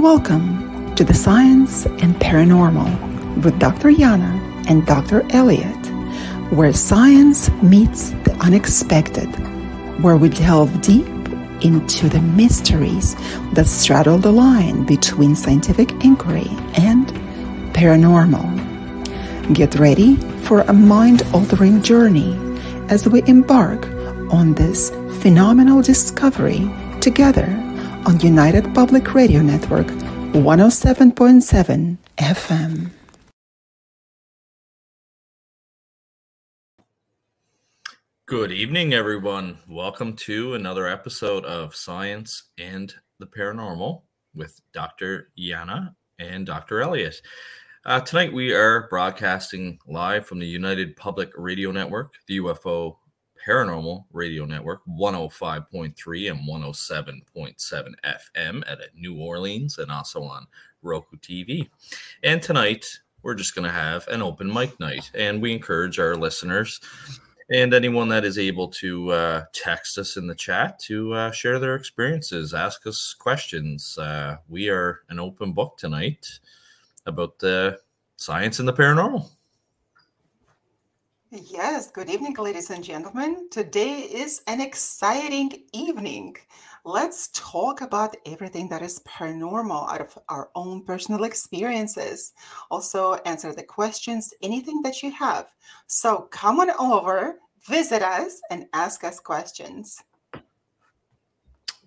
[0.00, 3.88] Welcome to the Science and Paranormal with Dr.
[3.88, 4.38] Yana
[4.68, 5.24] and Dr.
[5.30, 5.86] Elliott,
[6.52, 9.26] where science meets the unexpected,
[10.02, 11.06] where we delve deep
[11.62, 13.16] into the mysteries
[13.54, 17.08] that straddle the line between scientific inquiry and
[17.72, 18.44] paranormal.
[19.54, 22.36] Get ready for a mind altering journey
[22.90, 23.86] as we embark
[24.30, 24.90] on this
[25.20, 26.70] phenomenal discovery
[27.00, 27.65] together
[28.06, 32.90] on United Public Radio Network 107.7 FM.
[38.26, 39.58] Good evening, everyone.
[39.68, 44.02] Welcome to another episode of Science and the Paranormal
[44.36, 45.32] with Dr.
[45.36, 46.82] Yana and Dr.
[46.82, 47.20] Elliott.
[47.84, 52.98] Uh, tonight, we are broadcasting live from the United Public Radio Network, the UFO
[53.46, 60.46] Paranormal Radio Network, 105.3 and 107.7 FM at New Orleans and also on
[60.82, 61.68] Roku TV.
[62.22, 62.86] And tonight,
[63.22, 65.10] we're just going to have an open mic night.
[65.14, 66.80] And we encourage our listeners
[67.50, 71.58] and anyone that is able to uh, text us in the chat to uh, share
[71.60, 73.96] their experiences, ask us questions.
[73.98, 76.26] Uh, we are an open book tonight
[77.06, 77.78] about the
[78.16, 79.28] science and the paranormal.
[81.32, 83.48] Yes, good evening, ladies and gentlemen.
[83.50, 86.36] Today is an exciting evening.
[86.84, 92.32] Let's talk about everything that is paranormal out of our own personal experiences.
[92.70, 95.48] Also, answer the questions, anything that you have.
[95.88, 100.00] So, come on over, visit us, and ask us questions.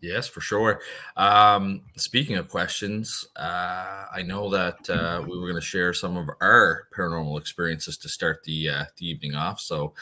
[0.01, 0.81] Yes, for sure.
[1.17, 6.15] Um, speaking of questions, uh, I know that uh, we were going to share some
[6.15, 9.59] of our paranormal experiences to start the uh, the evening off.
[9.59, 9.93] So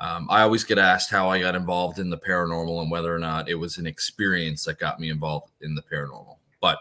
[0.00, 3.18] um, I always get asked how I got involved in the paranormal and whether or
[3.18, 6.36] not it was an experience that got me involved in the paranormal.
[6.60, 6.78] But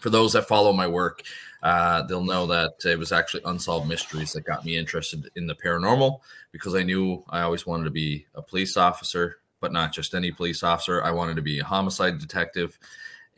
[0.00, 1.22] for those that follow my work,
[1.62, 5.54] uh, they'll know that it was actually unsolved mysteries that got me interested in the
[5.54, 6.18] paranormal
[6.52, 10.30] because I knew I always wanted to be a police officer but not just any
[10.30, 11.02] police officer.
[11.02, 12.78] I wanted to be a homicide detective.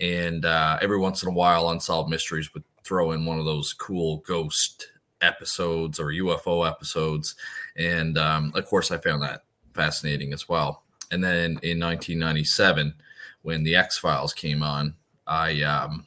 [0.00, 3.72] And uh, every once in a while, Unsolved Mysteries would throw in one of those
[3.72, 4.88] cool ghost
[5.20, 7.34] episodes or UFO episodes.
[7.76, 10.84] And um, of course, I found that fascinating as well.
[11.10, 12.94] And then in 1997,
[13.42, 14.94] when the X Files came on,
[15.26, 16.06] I um,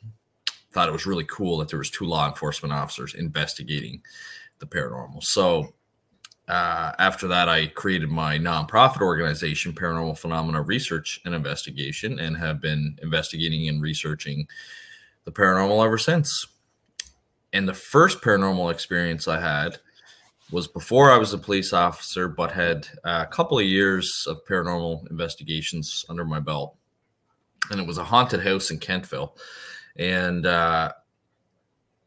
[0.71, 4.01] thought it was really cool that there was two law enforcement officers investigating
[4.59, 5.23] the paranormal.
[5.23, 5.73] So
[6.51, 12.59] uh, after that, I created my nonprofit organization, Paranormal Phenomena Research and Investigation, and have
[12.59, 14.45] been investigating and researching
[15.23, 16.45] the paranormal ever since.
[17.53, 19.77] And the first paranormal experience I had
[20.51, 25.09] was before I was a police officer, but had a couple of years of paranormal
[25.09, 26.75] investigations under my belt.
[27.69, 29.37] And it was a haunted house in Kentville.
[29.95, 30.91] And uh,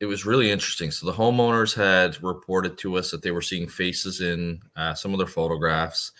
[0.04, 0.90] it was really interesting.
[0.90, 5.14] So the homeowners had reported to us that they were seeing faces in uh, some
[5.14, 6.12] of their photographs,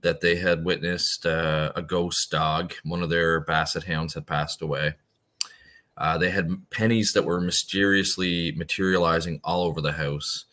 [0.00, 2.74] that they had witnessed uh, a ghost dog.
[2.82, 4.94] One of their basset hounds had passed away.
[5.96, 10.46] Uh, they had pennies that were mysteriously materializing all over the house.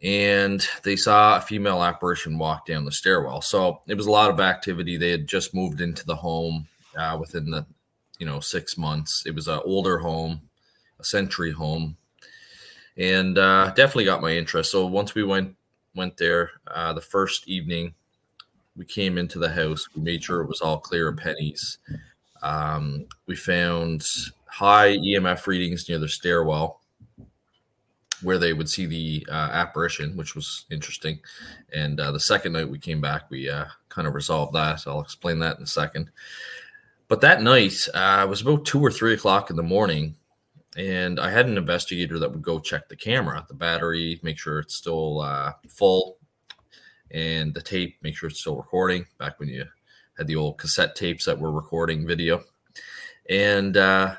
[0.00, 3.40] And they saw a female apparition walk down the stairwell.
[3.40, 4.96] So it was a lot of activity.
[4.96, 7.66] They had just moved into the home uh, within the,
[8.20, 9.24] you know, six months.
[9.26, 10.40] It was an older home
[11.00, 11.96] a century home,
[12.96, 14.70] and uh, definitely got my interest.
[14.70, 15.54] So once we went
[15.94, 17.94] went there, uh, the first evening
[18.76, 21.78] we came into the house, we made sure it was all clear of pennies.
[22.42, 24.04] Um, we found
[24.46, 26.80] high EMF readings near the stairwell
[28.22, 31.18] where they would see the uh, apparition, which was interesting.
[31.72, 34.82] And uh, the second night we came back, we uh, kind of resolved that.
[34.86, 36.10] I'll explain that in a second.
[37.06, 40.14] But that night, uh, it was about two or three o'clock in the morning
[40.76, 44.58] and I had an investigator that would go check the camera, the battery, make sure
[44.58, 46.18] it's still uh, full,
[47.10, 49.06] and the tape, make sure it's still recording.
[49.18, 49.64] Back when you
[50.18, 52.42] had the old cassette tapes that were recording video,
[53.28, 54.16] and uh,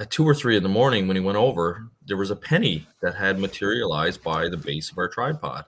[0.00, 2.86] at two or three in the morning, when he went over, there was a penny
[3.00, 5.64] that had materialized by the base of our tripod,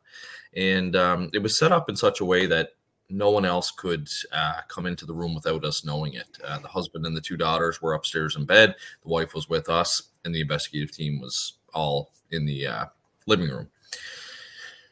[0.55, 2.71] and um, it was set up in such a way that
[3.09, 6.39] no one else could uh, come into the room without us knowing it.
[6.45, 8.75] Uh, the husband and the two daughters were upstairs in bed.
[9.03, 12.85] The wife was with us, and the investigative team was all in the uh,
[13.27, 13.69] living room.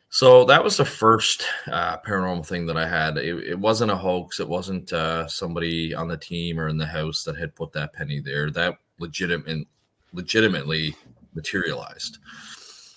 [0.08, 3.18] So that was the first uh, paranormal thing that I had.
[3.18, 4.38] It, it, wasn't a hoax.
[4.38, 7.92] It wasn't uh, somebody on the team or in the house that had put that
[7.92, 8.48] penny there.
[8.48, 9.66] That legitimate,
[10.12, 10.94] legitimately
[11.34, 12.18] materialized.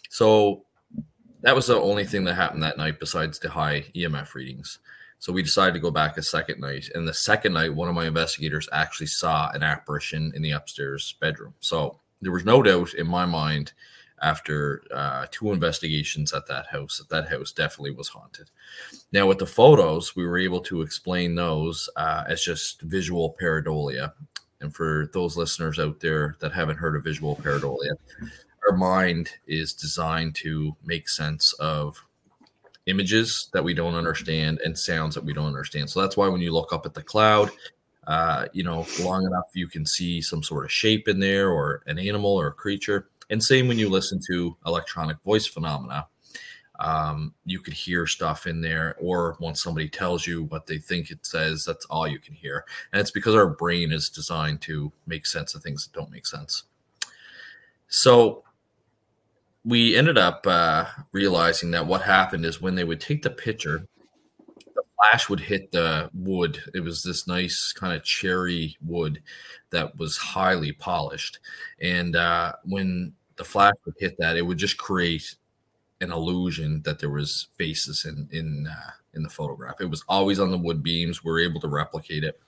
[0.10, 0.64] So
[1.42, 4.78] that was the only thing that happened that night besides the high EMF readings.
[5.18, 6.90] So we decided to go back a second night.
[6.94, 11.16] And the second night, one of my investigators actually saw an apparition in the upstairs
[11.20, 11.56] bedroom.
[11.62, 13.74] So there was no doubt in my mind
[14.22, 18.50] after uh, two investigations at that house that that house definitely was haunted.
[19.12, 24.14] Now, with the photos, we were able to explain those uh, as just visual pareidolia.
[24.60, 27.94] And for those listeners out there that haven't heard of visual pareidolia,
[28.68, 32.04] our mind is designed to make sense of
[32.88, 35.90] images that we don't understand and sounds that we don't understand.
[35.90, 37.52] So that's why when you look up at the cloud,
[38.08, 41.84] uh, you know, long enough you can see some sort of shape in there or
[41.86, 43.10] an animal or a creature.
[43.30, 46.08] And same when you listen to electronic voice phenomena,
[46.80, 51.12] um, you could hear stuff in there, or once somebody tells you what they think
[51.12, 52.66] it says, that's all you can hear.
[52.94, 56.28] And it's because our brain is designed to make sense of things that don't make
[56.28, 56.64] sense.
[57.90, 58.44] So
[59.66, 63.88] we ended up uh, realizing that what happened is when they would take the picture,
[64.98, 66.60] flash would hit the wood.
[66.74, 69.22] It was this nice kind of cherry wood
[69.70, 71.40] that was highly polished.
[71.82, 75.36] And uh, when the flash would hit that, it would just create
[76.02, 79.82] an illusion that there was faces in in uh, in the photograph.
[79.82, 81.24] It was always on the wood beams.
[81.24, 82.40] We are able to replicate it.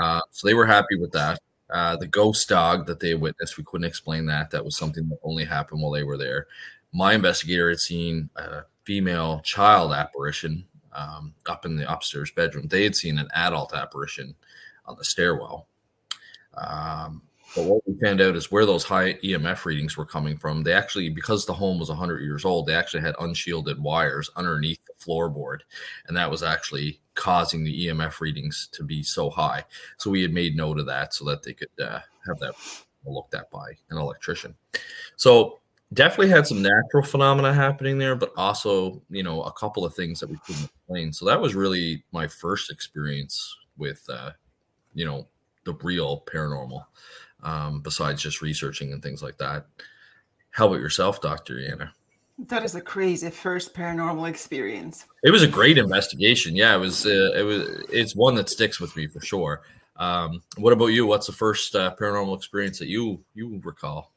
[0.00, 1.40] Uh, so they were happy with that.
[1.70, 4.50] Uh, the ghost dog that they witnessed, we couldn't explain that.
[4.50, 6.46] That was something that only happened while they were there.
[6.92, 10.64] My investigator had seen a female child apparition
[10.96, 12.68] um, up in the upstairs bedroom.
[12.68, 14.34] They had seen an adult apparition
[14.86, 15.68] on the stairwell.
[16.54, 17.22] Um,
[17.54, 20.62] but what we found out is where those high EMF readings were coming from.
[20.62, 24.80] They actually, because the home was 100 years old, they actually had unshielded wires underneath
[24.84, 25.60] the floorboard.
[26.06, 29.64] And that was actually causing the EMF readings to be so high.
[29.96, 32.54] So we had made note of that so that they could uh, have that
[33.06, 34.54] looked at by an electrician.
[35.16, 35.60] So
[35.92, 40.20] definitely had some natural phenomena happening there, but also, you know, a couple of things
[40.20, 41.12] that we couldn't explain.
[41.12, 44.32] So that was really my first experience with, uh,
[44.94, 45.28] you know,
[45.64, 46.84] the real paranormal
[47.42, 49.66] um, besides just researching and things like that.
[50.50, 51.54] How about yourself, Dr.
[51.54, 51.90] Yana?
[52.38, 55.06] That is a crazy first paranormal experience.
[55.22, 56.54] It was a great investigation.
[56.54, 57.06] Yeah, it was.
[57.06, 57.84] Uh, it was.
[57.90, 59.62] It's one that sticks with me for sure.
[59.96, 61.06] Um, what about you?
[61.06, 64.12] What's the first uh, paranormal experience that you you recall?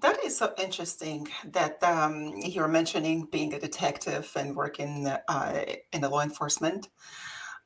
[0.00, 6.00] That is so interesting that um, you're mentioning being a detective and working uh, in
[6.00, 6.88] the law enforcement.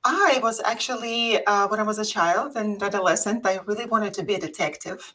[0.02, 4.24] I was actually, uh, when I was a child and adolescent, I really wanted to
[4.24, 5.14] be a detective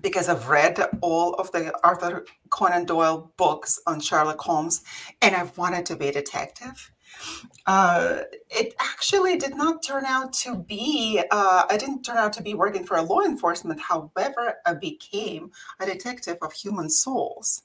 [0.00, 4.82] because I've read all of the Arthur Conan Doyle books on Sherlock Holmes
[5.22, 6.92] and I wanted to be a detective.
[7.66, 12.42] Uh, it actually did not turn out to be, uh, I didn't turn out to
[12.42, 13.80] be working for a law enforcement.
[13.80, 17.62] However, I became a detective of human souls.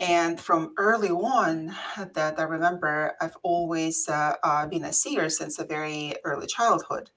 [0.00, 5.58] And from early on, that I remember, I've always uh, uh, been a seer since
[5.58, 7.10] a very early childhood.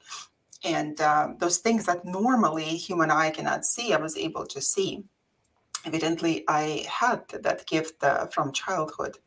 [0.64, 5.04] And um, those things that normally human eye cannot see, I was able to see.
[5.86, 9.18] Evidently, I had that gift uh, from childhood.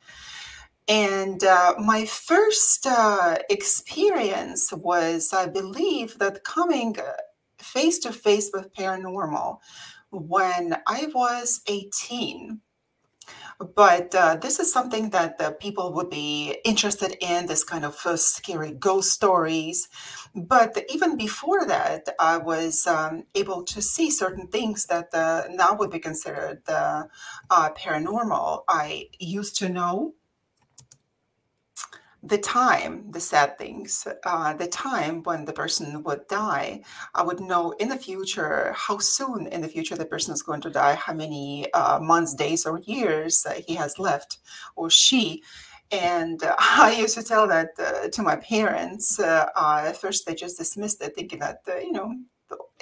[0.87, 6.97] And uh, my first uh, experience was, I believe, that coming
[7.59, 9.59] face to face with paranormal
[10.11, 12.61] when I was 18
[13.75, 18.05] but uh, this is something that the people would be interested in this kind of
[18.05, 19.89] uh, scary ghost stories.
[20.35, 25.75] But even before that i was um, able to see certain things that uh, now
[25.75, 27.05] would be considered uh,
[27.51, 28.65] paranormal.
[28.69, 30.15] I used to know
[32.27, 36.83] the time, the sad things, uh, the time when the person would die,
[37.15, 40.63] I would know in the future how soon in the future the person is going
[40.63, 44.39] to die, how many uh, months, days, or years uh, he has left,
[44.75, 45.43] or she.
[45.91, 49.21] And uh, I used to tell that uh, to my parents.
[49.21, 52.15] Uh, at first, they just dismissed it, thinking that, you know,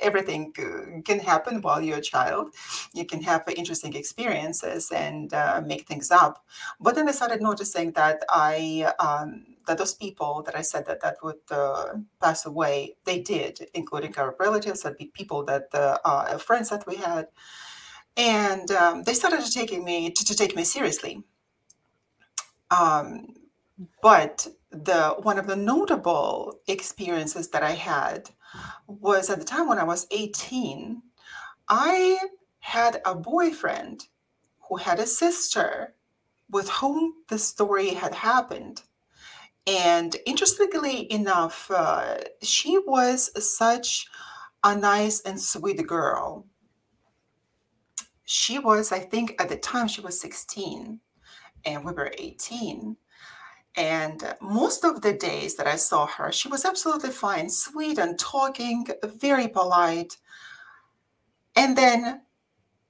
[0.02, 2.54] everything can happen while you're a child.
[2.94, 6.44] You can have interesting experiences and uh, make things up.
[6.80, 11.00] But then I started noticing that I um, that those people that I said that
[11.02, 16.38] that would uh, pass away, they did, including our relatives, be people that uh, uh,
[16.38, 17.28] friends that we had,
[18.16, 21.22] and um, they started taking me to, to take me seriously.
[22.70, 23.34] Um,
[24.02, 28.30] but the one of the notable experiences that I had
[28.86, 31.02] was at the time when I was 18,
[31.68, 32.18] I
[32.60, 34.06] had a boyfriend
[34.68, 35.94] who had a sister
[36.50, 38.82] with whom the story had happened.
[39.66, 44.06] And interestingly enough, uh, she was such
[44.62, 46.46] a nice and sweet girl.
[48.24, 51.00] She was, I think, at the time she was 16
[51.64, 52.96] and we were 18.
[53.76, 58.18] And most of the days that I saw her, she was absolutely fine, sweet and
[58.18, 60.18] talking, very polite.
[61.56, 62.22] And then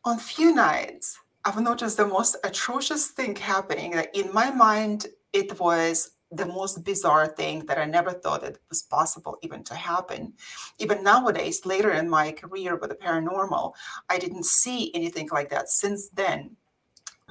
[0.05, 3.95] on few nights, I've noticed the most atrocious thing happening.
[4.15, 8.83] In my mind, it was the most bizarre thing that I never thought it was
[8.83, 10.33] possible even to happen.
[10.79, 13.75] Even nowadays, later in my career with the paranormal,
[14.09, 16.57] I didn't see anything like that since then.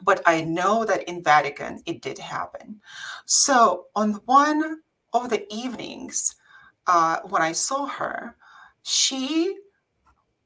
[0.04, 2.82] But I know that in Vatican it did happen.
[3.26, 4.82] So on one
[5.14, 6.36] of the evenings
[6.88, 8.36] uh, when I saw her,
[8.84, 9.58] she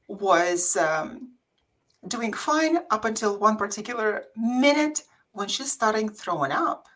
[0.08, 1.32] was um,
[2.06, 6.86] doing fine up until one particular minute when she started throwing up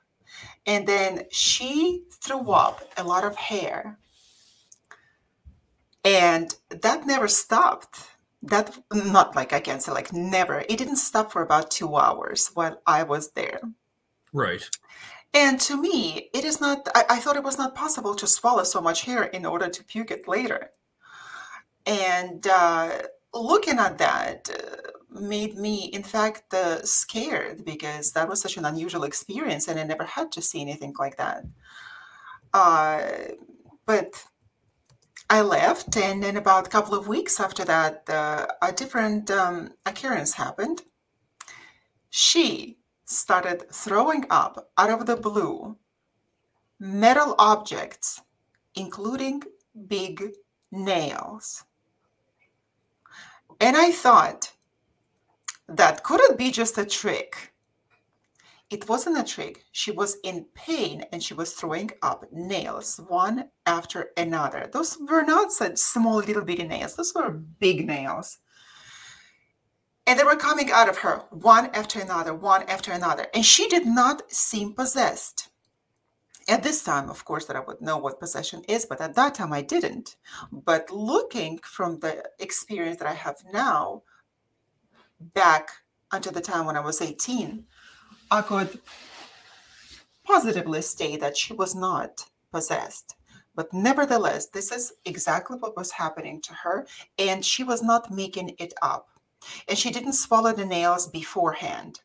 [0.67, 3.99] and then she threw up a lot of hair.
[6.05, 8.09] And that never stopped.
[8.43, 10.61] That, not like I can say, like never.
[10.69, 13.61] It didn't stop for about two hours while I was there.
[14.33, 14.69] Right.
[15.33, 18.65] And to me, it is not, I, I thought it was not possible to swallow
[18.65, 20.71] so much hair in order to puke it later.
[21.87, 28.41] And uh, looking at that, uh, made me, in fact, uh, scared because that was
[28.41, 31.45] such an unusual experience and I never had to see anything like that.
[32.53, 33.03] Uh,
[33.87, 34.25] but
[35.33, 39.75] I left, and then about a couple of weeks after that, uh, a different um,
[39.87, 40.83] occurrence happened.
[42.11, 45.77] She started throwing up out of the blue
[46.81, 48.23] metal objects,
[48.75, 49.45] including
[49.87, 50.33] big
[50.73, 51.65] nails.
[53.61, 54.53] And I thought,
[55.69, 57.53] that couldn't be just a trick.
[58.71, 59.65] It wasn't a trick.
[59.73, 64.71] She was in pain and she was throwing up nails one after another.
[64.73, 68.39] Those were not such small little bitty nails, those were big nails.
[70.07, 73.27] And they were coming out of her one after another, one after another.
[73.35, 75.49] And she did not seem possessed.
[76.49, 79.35] At this time, of course, that I would know what possession is, but at that
[79.35, 80.17] time I didn't.
[80.51, 84.03] But looking from the experience that I have now,
[85.21, 85.71] back
[86.13, 87.65] until the time when I was 18,
[88.31, 88.81] I could
[90.25, 93.17] positively state that she was not possessed.
[93.55, 96.87] But nevertheless, this is exactly what was happening to her,
[97.19, 99.09] and she was not making it up.
[99.69, 102.01] And she didn't swallow the nails beforehand.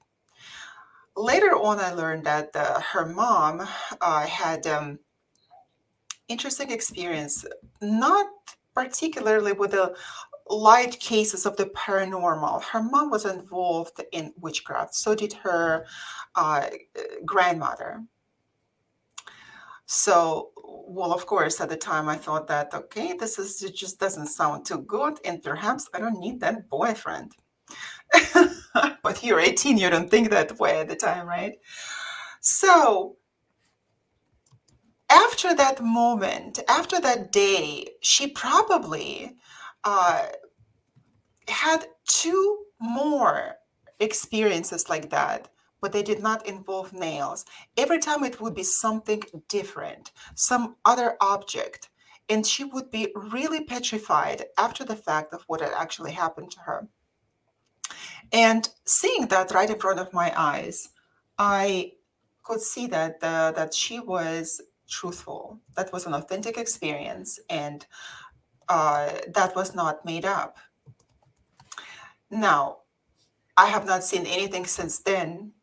[1.15, 3.67] Later on, I learned that uh, her mom
[4.01, 5.00] uh, had um,
[6.27, 7.46] interesting experience,
[7.82, 8.27] not
[8.74, 9.96] particularly with the
[10.50, 12.64] light cases of the paranormal.
[12.64, 15.86] Her mom was involved in witchcraft, so did her
[16.36, 16.68] uh,
[17.25, 18.04] grandmother.
[19.88, 24.00] So, well, of course, at the time I thought that, okay, this is it just
[24.00, 27.34] doesn't sound too good, and perhaps I don't need that boyfriend.
[29.04, 31.54] but you're 18, you don't think that way at the time, right?
[32.42, 33.18] So,
[35.10, 39.36] after that moment, after that day, she probably
[39.86, 40.27] uh,
[41.48, 43.56] had two more
[44.00, 45.48] experiences like that,
[45.82, 47.46] but they did not involve nails.
[47.77, 51.89] Every time it would be something different, some other object.
[52.27, 56.60] And she would be really petrified after the fact of what had actually happened to
[56.62, 56.88] her.
[58.32, 60.89] And seeing that right in front of my eyes,
[61.38, 61.94] I
[62.44, 65.60] could see that uh, that she was truthful.
[65.75, 67.86] That was an authentic experience, and
[68.70, 70.58] uh, that was not made up.
[72.30, 72.78] Now,
[73.58, 75.54] I have not seen anything since then.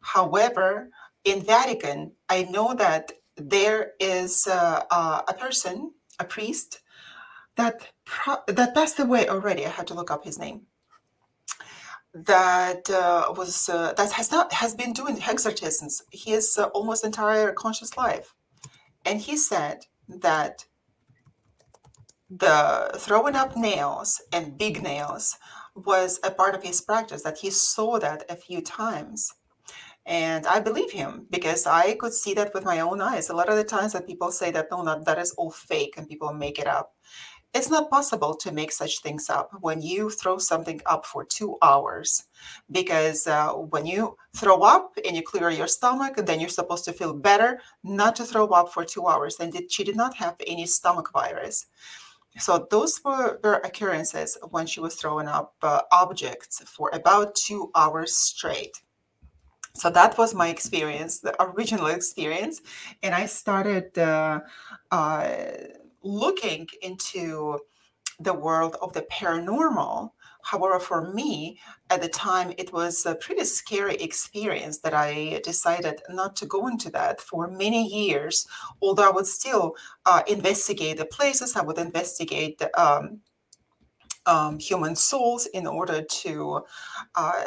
[0.00, 0.90] However,
[1.24, 6.80] in Vatican, I know that there is uh, uh, a person, a priest,
[7.56, 9.66] that pro- that passed away already.
[9.66, 10.62] I had to look up his name.
[12.14, 17.52] That uh, was uh, that has not has been doing exorcisms his uh, almost entire
[17.52, 18.34] conscious life,
[19.04, 20.66] and he said that
[22.38, 25.36] the throwing up nails and big nails
[25.74, 29.34] was a part of his practice that he saw that a few times.
[30.04, 33.28] And i believe him because i could see that with my own eyes.
[33.28, 35.94] A lot of the times that people say that no not that is all fake
[35.96, 36.94] and people make it up
[37.54, 41.58] it's not possible to make such things up when you throw something up for two
[41.60, 42.24] hours.
[42.70, 46.92] Because uh, when you throw up and you clear your stomach then you're supposed to
[46.92, 49.36] feel better not to throw up for two hours.
[49.38, 51.66] And she did not have any stomach virus
[52.38, 57.70] so those were, were occurrences when she was throwing up uh, objects for about two
[57.74, 58.80] hours straight.
[59.74, 62.60] So that was my experience, the original experience,
[63.02, 64.40] and I started uh,
[64.90, 65.28] uh,
[66.02, 67.58] looking into
[68.20, 70.10] the world of the paranormal.
[70.42, 71.58] However, for me,
[71.88, 76.66] at the time, it was a pretty scary experience that I decided not to go
[76.66, 78.46] into that for many years.
[78.80, 83.20] Although I would still uh, investigate the places, I would investigate the, um,
[84.26, 86.64] um, human souls in order to.
[87.14, 87.44] Uh,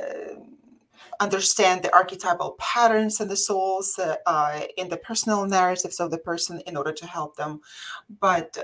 [1.22, 6.18] understand the archetypal patterns in the souls uh, uh, in the personal narratives of the
[6.18, 7.62] person in order to help them
[8.20, 8.58] but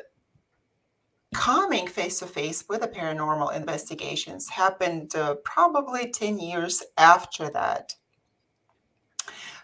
[1.34, 7.94] coming face to face with the paranormal investigations happened uh, probably 10 years after that.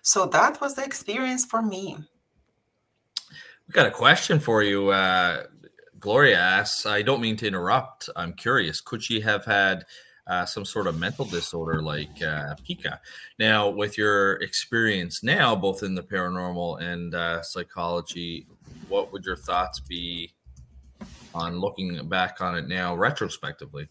[0.02, 1.98] So that was the experience for me.
[3.68, 4.90] We got a question for you.
[4.90, 5.44] Uh,
[6.00, 8.10] Gloria asks, I don't mean to interrupt.
[8.16, 8.80] I'm curious.
[8.80, 9.84] Could she have had
[10.26, 13.02] uh, some sort of mental disorder like uh, pica?
[13.40, 18.48] Now, with your experience now, both in the paranormal and uh, psychology,
[18.88, 20.34] what would your thoughts be
[21.34, 23.88] on looking back on it now retrospectively?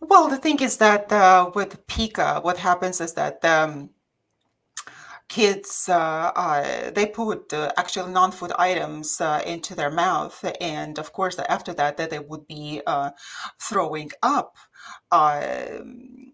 [0.00, 3.90] Well, the thing is that uh, with Pica, what happens is that um,
[5.28, 11.12] kids uh, uh, they put uh, actual non-food items uh, into their mouth, and of
[11.12, 13.10] course, after that, that they would be uh,
[13.58, 14.56] throwing up.
[15.12, 16.29] Um,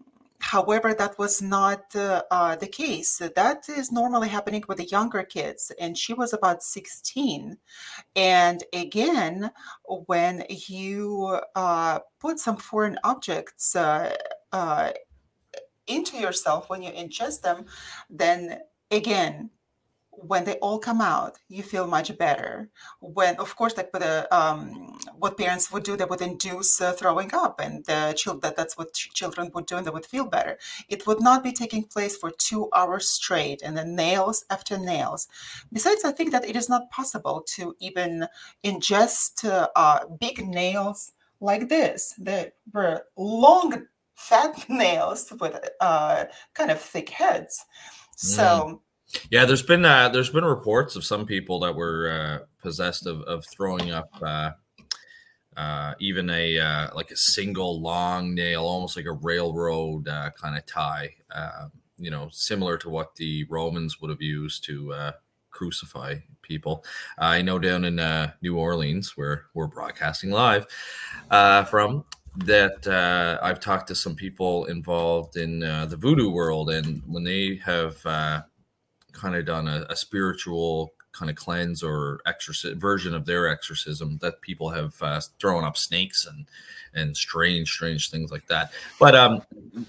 [0.47, 3.21] However, that was not uh, uh, the case.
[3.35, 7.57] That is normally happening with the younger kids, and she was about 16.
[8.15, 9.51] And again,
[9.83, 14.15] when you uh, put some foreign objects uh,
[14.53, 14.91] uh,
[15.85, 17.65] into yourself, when you ingest them,
[18.09, 19.49] then again,
[20.25, 22.69] when they all come out, you feel much better.
[22.99, 27.33] When, of course, like the, um, what parents would do, they would induce uh, throwing
[27.33, 30.25] up, and the child that that's what ch- children would do, and they would feel
[30.25, 30.57] better.
[30.89, 35.27] It would not be taking place for two hours straight, and then nails after nails.
[35.71, 38.27] Besides, I think that it is not possible to even
[38.63, 42.15] ingest uh, uh, big nails like this.
[42.17, 47.65] They were long, fat nails with uh, kind of thick heads.
[48.15, 48.43] So.
[48.43, 48.79] Mm
[49.29, 53.21] yeah, there's been uh, there's been reports of some people that were uh, possessed of,
[53.21, 54.51] of throwing up uh,
[55.55, 60.57] uh, even a uh, like a single long nail, almost like a railroad uh, kind
[60.57, 61.13] of tie.
[61.33, 65.11] Uh, you know, similar to what the Romans would have used to uh,
[65.49, 66.85] crucify people.
[67.17, 70.67] I know down in uh, New Orleans, where we're broadcasting live
[71.31, 72.05] uh, from,
[72.45, 77.23] that uh, I've talked to some people involved in uh, the voodoo world, and when
[77.23, 78.41] they have uh,
[79.17, 84.19] kind of done a, a spiritual kind of cleanse or exorcism version of their exorcism
[84.21, 86.45] that people have uh, thrown up snakes and
[86.93, 88.71] and strange strange things like that.
[88.99, 89.41] But um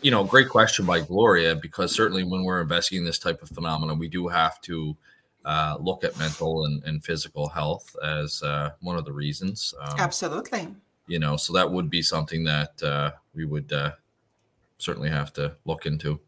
[0.03, 3.99] you know great question by gloria because certainly when we're investigating this type of phenomenon
[3.99, 4.97] we do have to
[5.45, 9.99] uh, look at mental and, and physical health as uh, one of the reasons um,
[9.99, 10.69] absolutely.
[11.07, 13.93] you know so that would be something that uh, we would uh,
[14.79, 16.21] certainly have to look into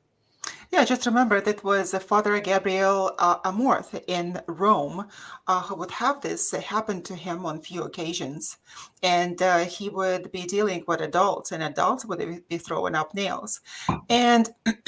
[0.73, 5.09] yeah, just remember that was Father Gabriel uh, Amorth in Rome
[5.49, 8.57] uh, who would have this happen to him on few occasions.
[9.03, 13.61] And uh, he would be dealing with adults, and adults would be throwing up nails.
[14.09, 14.49] And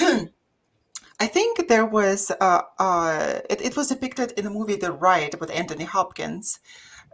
[1.19, 5.39] I think there was, uh, uh, it, it was depicted in the movie The Rite
[5.39, 6.59] with Anthony Hopkins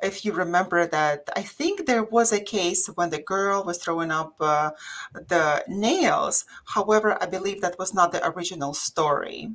[0.02, 4.12] if you remember that, I think there was a case when the girl was throwing
[4.12, 4.72] up uh,
[5.14, 6.46] the nails.
[6.66, 9.52] However, I believe that was not the original story.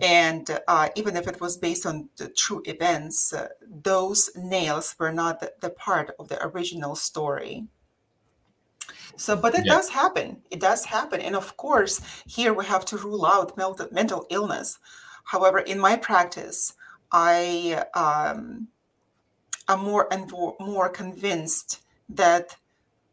[0.00, 3.48] And uh, even if it was based on the true events, uh,
[3.82, 7.64] those nails were not the, the, part of the original story.
[9.16, 9.74] So, but it yeah.
[9.74, 10.42] does happen.
[10.50, 11.20] It does happen.
[11.22, 14.78] And of course, here we have to rule out mental illness.
[15.24, 16.74] However, in my practice,
[17.10, 18.68] I um,
[19.68, 22.56] I'm more and more convinced that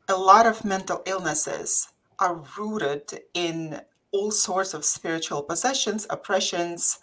[0.08, 1.90] a lot of mental illnesses
[2.20, 7.00] are rooted in all sorts of spiritual possessions, oppressions,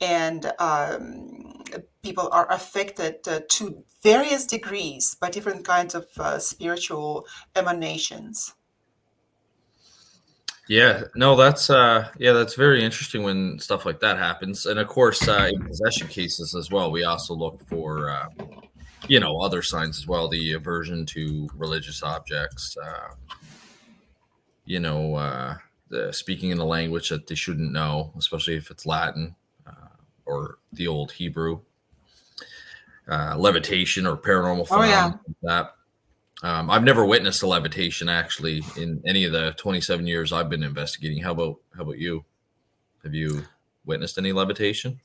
[0.00, 1.62] and um,
[2.02, 8.54] people are affected uh, to various degrees by different kinds of uh, spiritual emanations.
[10.66, 14.64] Yeah, no, that's uh yeah, that's very interesting when stuff like that happens.
[14.64, 18.28] And of course, uh in possession cases as well, we also look for uh
[19.08, 23.14] you know other signs as well the aversion to religious objects uh,
[24.64, 25.56] you know uh,
[25.88, 29.34] the speaking in a language that they shouldn't know especially if it's latin
[29.66, 29.88] uh,
[30.26, 31.60] or the old hebrew.
[33.06, 35.04] Uh, levitation or paranormal oh, yeah.
[35.04, 35.74] like that.
[36.42, 40.62] Um, i've never witnessed a levitation actually in any of the 27 years i've been
[40.62, 41.22] investigating.
[41.22, 42.24] How about how about you?
[43.02, 43.44] Have you
[43.84, 44.98] witnessed any levitation?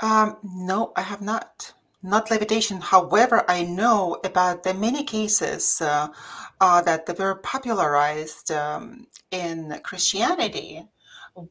[0.00, 1.72] Um, no i have not
[2.04, 2.80] not levitation.
[2.80, 6.08] However, I know about the many cases uh,
[6.60, 10.86] uh, that were popularized um, in Christianity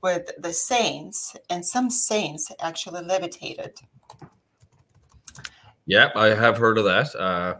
[0.02, 3.74] with the saints, and some saints actually levitated.
[5.88, 7.13] Yeah, I have heard of that.
[7.16, 7.56] Uh,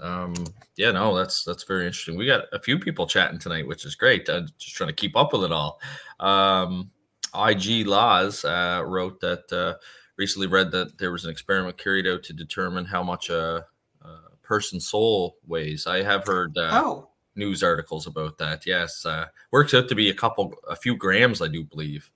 [0.00, 0.34] um,
[0.76, 2.16] yeah, no, that's that's very interesting.
[2.16, 4.28] We got a few people chatting tonight, which is great.
[4.28, 5.80] I'm just trying to keep up with it all.
[6.20, 6.90] Um,
[7.34, 9.74] IG Laws uh, wrote that uh,
[10.16, 13.66] recently read that there was an experiment carried out to determine how much a,
[14.02, 14.08] a
[14.42, 15.86] person's soul weighs.
[15.86, 17.08] I have heard uh, oh.
[17.36, 18.66] news articles about that.
[18.66, 22.10] Yes, uh, works out to be a couple, a few grams, I do believe.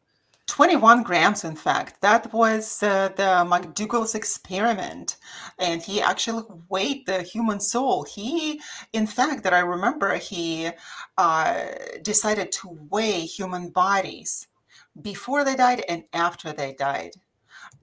[0.49, 2.01] 21 grams, in fact.
[2.01, 5.19] That was uh, the McDougall's experiment.
[5.59, 8.05] And he actually weighed the human soul.
[8.05, 8.61] He,
[8.93, 10.71] in fact, that I remember, he
[11.19, 11.67] uh,
[12.03, 14.49] decided to weigh human bodies
[15.03, 17.13] before they died and after they died.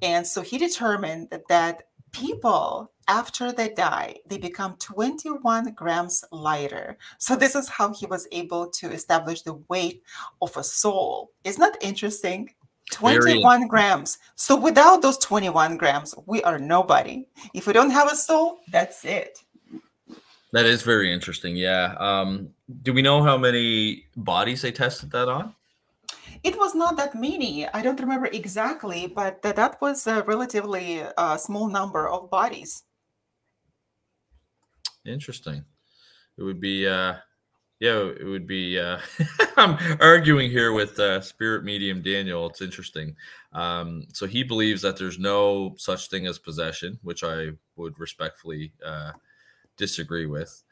[0.02, 6.98] And so he determined that, that people after they die they become 21 grams lighter.
[7.18, 10.02] So this is how he was able to establish the weight
[10.42, 11.32] of a soul.
[11.44, 12.54] Isn't that interesting?
[12.92, 13.68] 21 Very...
[13.68, 14.18] grams.
[14.36, 17.28] So without those 21 grams we are nobody.
[17.54, 19.40] If we don't have a soul that's it.
[20.52, 21.96] That is very interesting yeah.
[22.00, 22.50] Um
[22.82, 25.55] do we know how many bodies they tested that on
[26.44, 27.68] it was not that many.
[27.68, 32.84] I don't remember exactly, but that, was a relatively uh, small number of bodies.
[35.06, 35.64] Interesting.
[36.38, 37.16] It would be, uh,
[37.80, 38.80] yeah, it would be.
[38.80, 39.00] Uh,
[39.58, 42.48] I'm arguing here with uh, Spirit Medium Daniel.
[42.50, 43.16] It's interesting.
[43.54, 48.74] Um, so he believes that there's no such thing as possession, which I would respectfully
[48.86, 49.12] uh,
[49.78, 50.64] disagree with.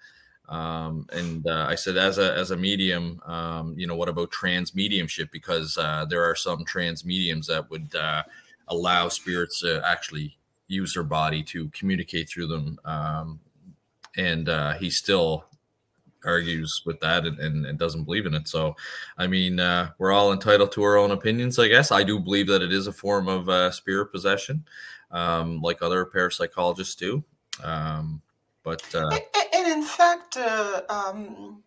[0.49, 4.31] Um, and uh, I said, as a as a medium, um, you know, what about
[4.31, 5.31] trance mediumship?
[5.31, 8.23] Because uh, there are some trance mediums that would uh,
[8.67, 12.79] allow spirits to actually use their body to communicate through them.
[12.85, 13.39] Um,
[14.17, 15.45] and uh, he still
[16.25, 18.47] argues with that and, and, and, doesn't believe in it.
[18.47, 18.75] So,
[19.17, 21.91] I mean, uh, we're all entitled to our own opinions, I guess.
[21.91, 24.63] I do believe that it is a form of uh, spirit possession,
[25.11, 27.23] um, like other parapsychologists do.
[27.61, 28.21] Um,
[28.63, 29.19] but uh,
[29.53, 31.63] and in fact, uh, um,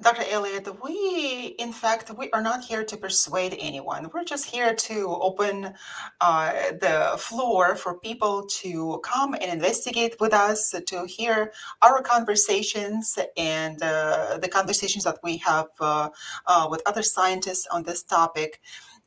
[0.00, 0.22] Dr.
[0.30, 4.08] Elliott, we in fact we are not here to persuade anyone.
[4.14, 5.74] We're just here to open
[6.20, 13.18] uh, the floor for people to come and investigate with us, to hear our conversations
[13.36, 16.10] and uh, the conversations that we have uh,
[16.46, 18.60] uh with other scientists on this topic.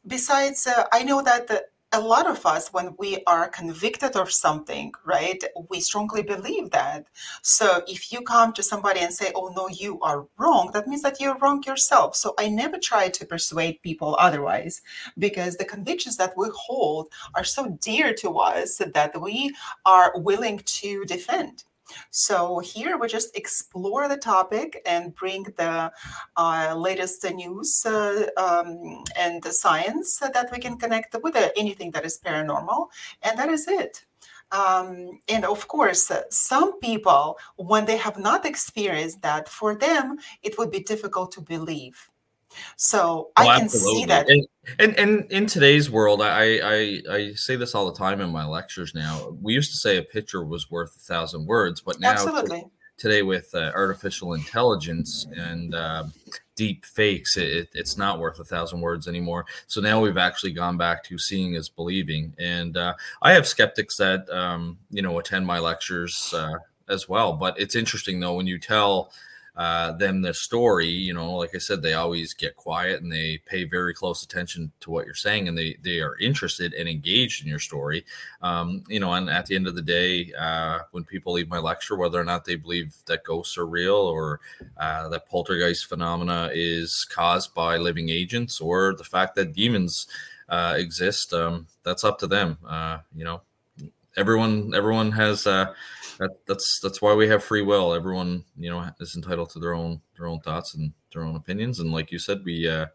[0.06, 4.94] Besides, uh, I know that a lot of us, when we are convicted of something,
[5.06, 7.06] right, we strongly believe that.
[7.42, 11.02] So if you come to somebody and say, oh, no, you are wrong, that means
[11.02, 12.16] that you're wrong yourself.
[12.16, 14.82] So I never try to persuade people otherwise
[15.18, 19.54] because the convictions that we hold are so dear to us that we
[19.86, 21.66] are willing to defend.
[22.10, 25.92] So here we just explore the topic and bring the
[26.38, 31.92] uh, latest news uh, um, and the science that we can connect with uh, anything
[31.92, 32.88] that is paranormal,
[33.24, 34.06] and that is it.
[34.52, 40.18] Um, and of course, uh, some people, when they have not experienced that, for them
[40.44, 42.11] it would be difficult to believe.
[42.76, 44.00] So I can absolutely.
[44.00, 44.30] see that.
[44.30, 44.48] And,
[44.80, 48.46] and, and in today's world, I, I I say this all the time in my
[48.46, 48.94] lectures.
[48.94, 52.66] Now we used to say a picture was worth a thousand words, but now absolutely.
[52.98, 56.06] today with uh, artificial intelligence and uh,
[56.56, 59.46] deep fakes, it, it's not worth a thousand words anymore.
[59.66, 62.36] So now we've actually gone back to seeing is believing.
[62.38, 67.34] And uh, I have skeptics that um, you know attend my lectures uh, as well.
[67.34, 69.12] But it's interesting though when you tell
[69.56, 73.42] uh, them the story, you know, like I said, they always get quiet and they
[73.46, 77.44] pay very close attention to what you're saying and they, they are interested and engaged
[77.44, 78.06] in your story.
[78.42, 81.60] Um, you know, and at the end of the day, uh, when people leave my
[81.60, 84.40] lecture, whether or not they believe that ghosts are real or
[84.78, 90.08] uh, that poltergeist phenomena is caused by living agents or the fact that demons
[90.48, 92.58] uh, exist, um, that's up to them.
[92.66, 93.42] Uh, you know,
[94.18, 95.74] everyone, everyone has, uh,
[96.20, 97.94] that, that's that's why we have free will.
[97.94, 101.80] Everyone, you know, is entitled to their own their own thoughts and their own opinions.
[101.80, 102.86] And like you said, we uh,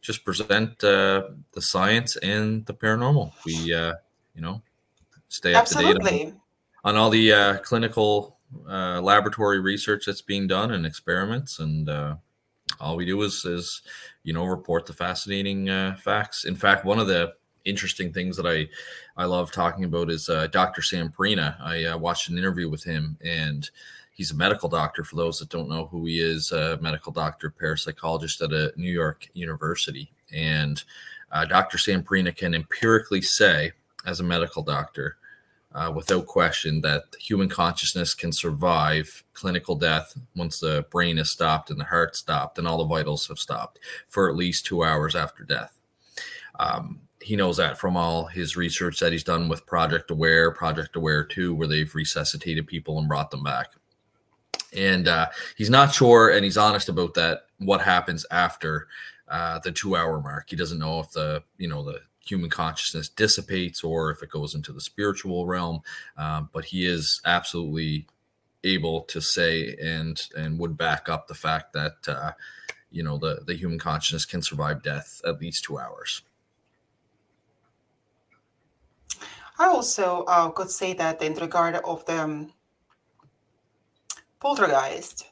[0.00, 3.32] just present uh, the science and the paranormal.
[3.44, 3.94] We, uh,
[4.34, 4.62] you know,
[5.28, 6.10] stay up Absolutely.
[6.10, 6.26] to date
[6.84, 11.58] on, on all the uh, clinical uh, laboratory research that's being done and experiments.
[11.58, 12.16] And uh,
[12.78, 13.82] all we do is is
[14.22, 16.44] you know report the fascinating uh, facts.
[16.44, 18.68] In fact, one of the interesting things that I
[19.16, 20.82] I love talking about is uh, Dr.
[20.82, 21.60] Sam Parnia.
[21.60, 23.68] I uh, watched an interview with him, and
[24.12, 25.04] he's a medical doctor.
[25.04, 28.90] For those that don't know who he is, a medical doctor, parapsychologist at a New
[28.90, 30.10] York university.
[30.32, 30.82] And
[31.32, 31.78] uh, Dr.
[31.78, 33.72] Sam Parnia can empirically say,
[34.06, 35.16] as a medical doctor,
[35.72, 41.70] uh, without question that human consciousness can survive clinical death once the brain is stopped
[41.70, 45.14] and the heart stopped and all the vitals have stopped for at least two hours
[45.14, 45.78] after death.
[46.58, 50.96] Um, he knows that from all his research that he's done with Project Aware, Project
[50.96, 53.68] Aware 2, where they've resuscitated people and brought them back.
[54.74, 58.88] And uh, he's not sure, and he's honest about that, what happens after
[59.28, 60.50] uh, the two hour mark.
[60.50, 64.54] He doesn't know if the, you know, the human consciousness dissipates or if it goes
[64.54, 65.80] into the spiritual realm.
[66.16, 68.06] Um, but he is absolutely
[68.62, 72.32] able to say and and would back up the fact that uh,
[72.90, 76.22] you know the the human consciousness can survive death at least two hours.
[79.60, 82.52] I also uh, could say that in regard of the um,
[84.40, 85.26] poltergeist,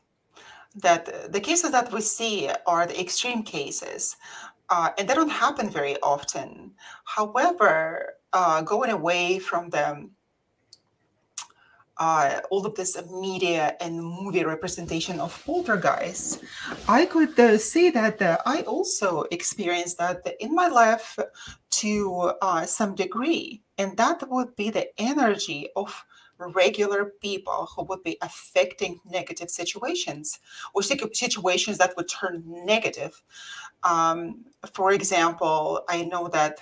[0.76, 4.16] that the cases that we see are the extreme cases,
[4.68, 6.72] uh, and they don't happen very often.
[7.04, 10.10] However, uh, going away from the
[11.98, 16.38] uh, all of this media and movie representation of poltergeists,
[16.88, 21.18] I could uh, say that uh, I also experienced that in my life
[21.70, 26.04] to uh, some degree, and that would be the energy of
[26.38, 30.38] regular people who would be affecting negative situations
[30.72, 33.22] or situations that would turn negative.
[33.82, 36.60] Um, for example, I know that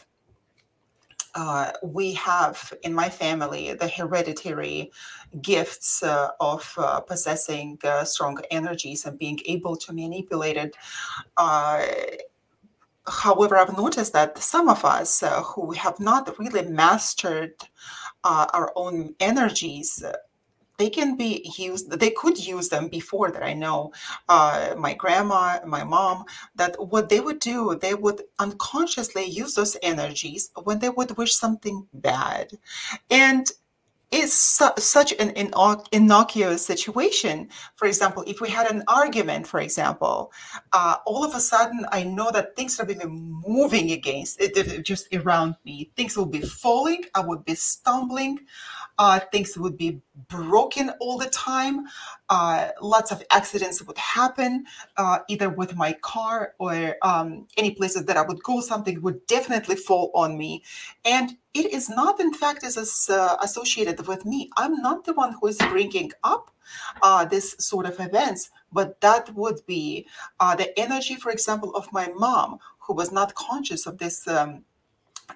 [1.37, 4.91] uh, we have in my family the hereditary
[5.43, 10.75] gifts uh, of uh, possessing uh, strong energies and being able to manipulate it.
[11.37, 11.85] Uh,
[13.07, 17.55] however, I've noticed that some of us uh, who have not really mastered
[18.25, 20.03] our own energies
[20.79, 23.93] they can be used they could use them before that i know
[24.29, 29.77] uh, my grandma my mom that what they would do they would unconsciously use those
[29.83, 32.53] energies when they would wish something bad
[33.11, 33.53] and
[34.13, 35.33] it's su- such an
[35.93, 37.49] innocuous situation.
[37.75, 40.33] For example, if we had an argument, for example,
[40.73, 43.01] uh, all of a sudden I know that things are being
[43.47, 45.91] moving against it, just around me.
[45.97, 47.05] Things will be falling.
[47.15, 48.41] I would be stumbling
[48.99, 51.87] uh, things would be broken all the time.
[52.29, 54.65] Uh, lots of accidents would happen,
[54.97, 58.61] uh, either with my car or um, any places that I would go.
[58.61, 60.63] Something would definitely fall on me,
[61.05, 64.51] and it is not, in fact, is uh, associated with me.
[64.57, 66.51] I'm not the one who is bringing up
[67.03, 70.07] uh, this sort of events, but that would be
[70.41, 74.27] uh, the energy, for example, of my mom, who was not conscious of this.
[74.27, 74.65] Um,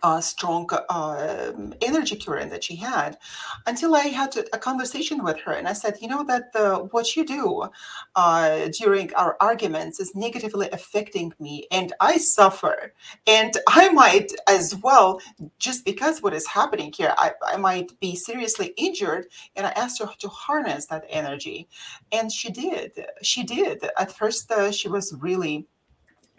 [0.03, 3.19] uh, strong uh, energy current that she had
[3.67, 5.53] until I had a conversation with her.
[5.53, 7.69] And I said, you know, that the, what you do
[8.17, 12.93] uh, during our arguments is negatively affecting me and I suffer.
[13.27, 15.21] And I might as well,
[15.59, 19.27] just because what is happening here, I, I might be seriously injured.
[19.57, 21.69] And I asked her to harness that energy.
[22.13, 22.93] And she did.
[23.23, 23.85] She did.
[23.99, 25.67] At first, uh, she was really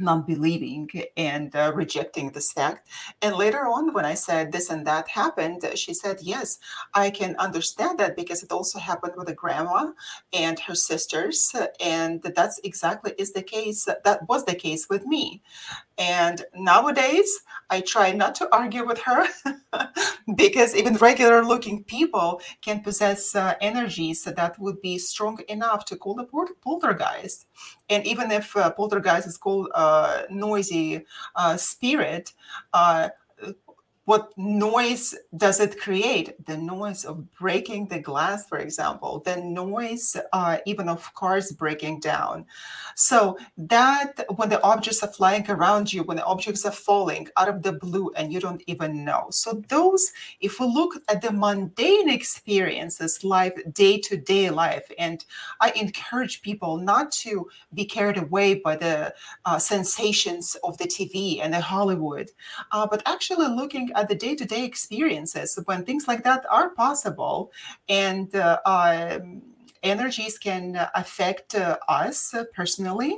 [0.02, 2.88] non believing and uh, rejecting this fact.
[3.22, 6.60] And later on, when I said this and that happened, she said, Yes,
[6.94, 9.92] I can understand that because it also happened with a grandma
[10.34, 11.54] and her sisters.
[11.80, 13.86] And that's exactly is the case.
[13.86, 15.42] That was the case with me.
[15.98, 19.28] And nowadays, I try not to argue with her
[20.36, 25.96] because even regular looking people can possess uh, energies that would be strong enough to
[25.96, 26.28] call the
[26.64, 27.46] poltergeist.
[27.90, 32.34] And even if uh, poltergeist is called uh, noisy uh, spirit,
[34.12, 36.46] what noise does it create?
[36.46, 42.02] The noise of breaking the glass, for example, the noise uh, even of cars breaking
[42.02, 42.46] down.
[42.96, 47.48] So that when the objects are flying around you, when the objects are falling out
[47.48, 49.28] of the blue and you don't even know.
[49.30, 55.24] So those, if we look at the mundane experiences, life, day-to-day life, and
[55.62, 59.14] I encourage people not to be carried away by the
[59.46, 62.30] uh, sensations of the TV and the Hollywood,
[62.74, 67.52] uh, but actually looking at the day-to-day experiences when things like that are possible
[67.90, 69.42] and uh, um,
[69.84, 73.18] energies can affect uh, us personally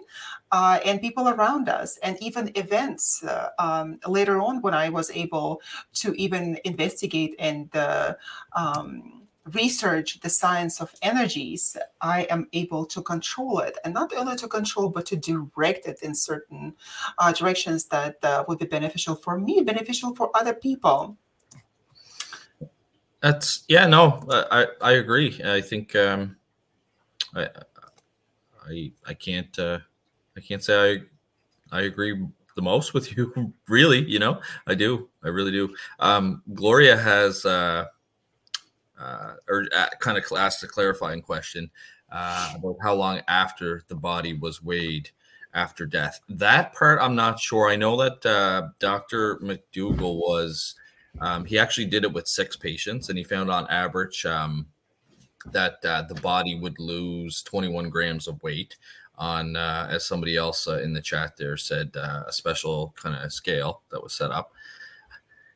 [0.51, 5.11] uh, and people around us and even events uh, um, later on when i was
[5.11, 5.61] able
[5.93, 8.13] to even investigate and uh,
[8.55, 14.36] um, research the science of energies, I am able to control it, and not only
[14.38, 16.75] to control, but to direct it in certain
[17.17, 21.17] uh, directions that uh, would be beneficial for me, beneficial for other people.
[23.21, 25.39] That's yeah, no, I I agree.
[25.45, 26.36] I think um,
[27.36, 27.49] I
[28.67, 29.79] I I can't uh,
[30.36, 31.01] I can't say
[31.71, 32.25] I I agree
[32.56, 33.53] the most with you.
[33.67, 35.10] Really, you know, I do.
[35.23, 35.73] I really do.
[35.99, 37.45] Um, Gloria has.
[37.45, 37.86] Uh,
[38.99, 41.69] uh, or uh, kind of asked a clarifying question
[42.12, 45.10] uh, about how long after the body was weighed
[45.53, 46.19] after death.
[46.29, 47.69] That part I'm not sure.
[47.69, 49.38] I know that uh, Dr.
[49.38, 50.75] McDougall was
[51.19, 54.67] um, he actually did it with six patients, and he found on average um,
[55.51, 58.77] that uh, the body would lose 21 grams of weight
[59.17, 63.15] on, uh, as somebody else uh, in the chat there said, uh, a special kind
[63.15, 64.53] of scale that was set up.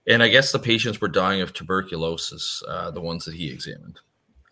[0.08, 4.00] And I guess the patients were dying of tuberculosis, uh, the ones that he examined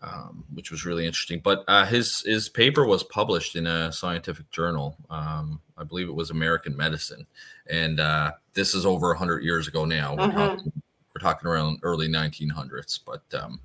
[0.02, 1.40] um, which was really interesting.
[1.42, 4.96] But uh, his his paper was published in a scientific journal.
[5.10, 7.26] Um, I believe it was American Medicine,
[7.68, 10.14] and uh, this is over hundred years ago now.
[10.14, 10.38] We're, mm-hmm.
[10.38, 10.72] talking,
[11.14, 13.60] we're, talking, around early 1900s, but um,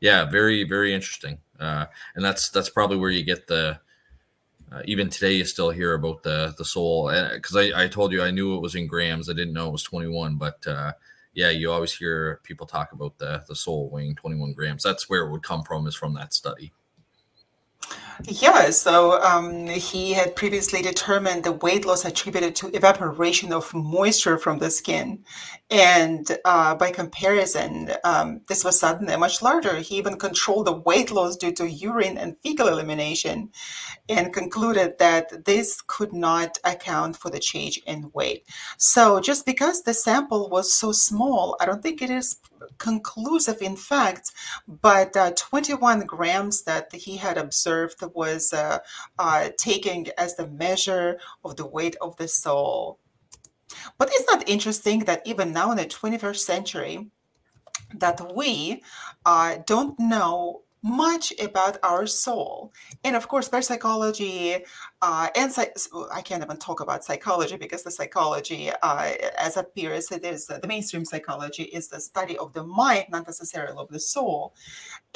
[0.00, 1.38] yeah, very very interesting.
[1.58, 3.80] Uh, and that's that's probably where you get the.
[4.70, 8.22] Uh, even today, you still hear about the the soul, because I, I told you
[8.22, 9.30] I knew it was in grams.
[9.30, 10.92] I didn't know it was 21, but uh,
[11.34, 14.82] yeah, you always hear people talk about the the soul weighing 21 grams.
[14.82, 16.72] That's where it would come from, is from that study.
[18.24, 24.38] Yeah, so um, he had previously determined the weight loss attributed to evaporation of moisture
[24.38, 25.24] from the skin.
[25.70, 29.76] And uh, by comparison, um, this was suddenly much larger.
[29.76, 33.50] He even controlled the weight loss due to urine and fecal elimination
[34.08, 38.44] and concluded that this could not account for the change in weight.
[38.78, 42.36] So, just because the sample was so small, I don't think it is
[42.78, 44.32] conclusive in fact,
[44.66, 48.78] but uh, 21 grams that he had observed was uh,
[49.18, 52.98] uh, taken as the measure of the weight of the soul.
[53.98, 57.10] But it's not interesting that even now in the 21st century,
[57.94, 58.82] that we
[59.24, 62.72] uh, don't know much about our soul.
[63.04, 64.64] And of course, parapsychology
[65.00, 65.52] uh, and
[66.12, 70.66] I can't even talk about psychology because the psychology, uh, as appears, it is the
[70.66, 74.54] mainstream psychology is the study of the mind, not necessarily of the soul.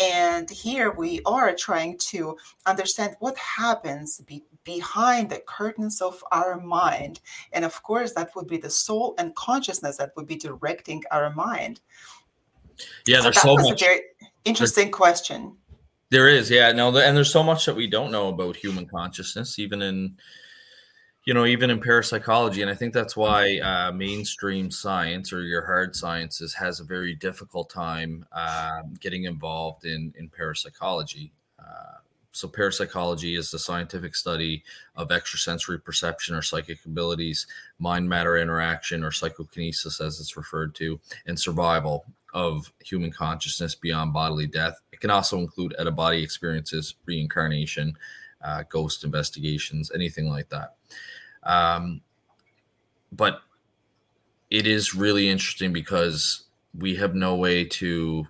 [0.00, 6.60] And here we are trying to understand what happens be- behind the curtains of our
[6.60, 7.20] mind.
[7.52, 11.34] And of course, that would be the soul and consciousness that would be directing our
[11.34, 11.80] mind.
[13.06, 13.80] Yeah, there's so, so much.
[13.80, 14.00] very
[14.44, 15.56] interesting question.
[16.10, 19.58] There is, yeah, no, and there's so much that we don't know about human consciousness,
[19.58, 20.18] even in,
[21.24, 25.64] you know, even in parapsychology, and I think that's why uh, mainstream science or your
[25.64, 31.32] hard sciences has a very difficult time uh, getting involved in in parapsychology.
[31.58, 31.98] Uh,
[32.32, 34.64] so parapsychology is the scientific study
[34.96, 37.46] of extrasensory perception or psychic abilities,
[37.78, 44.12] mind matter interaction or psychokinesis, as it's referred to, and survival of human consciousness beyond
[44.12, 44.80] bodily death.
[44.92, 47.94] It can also include out of body experiences, reincarnation,
[48.42, 50.74] uh, ghost investigations, anything like that.
[51.42, 52.00] Um,
[53.10, 53.42] but
[54.50, 56.44] it is really interesting because
[56.76, 58.26] we have no way to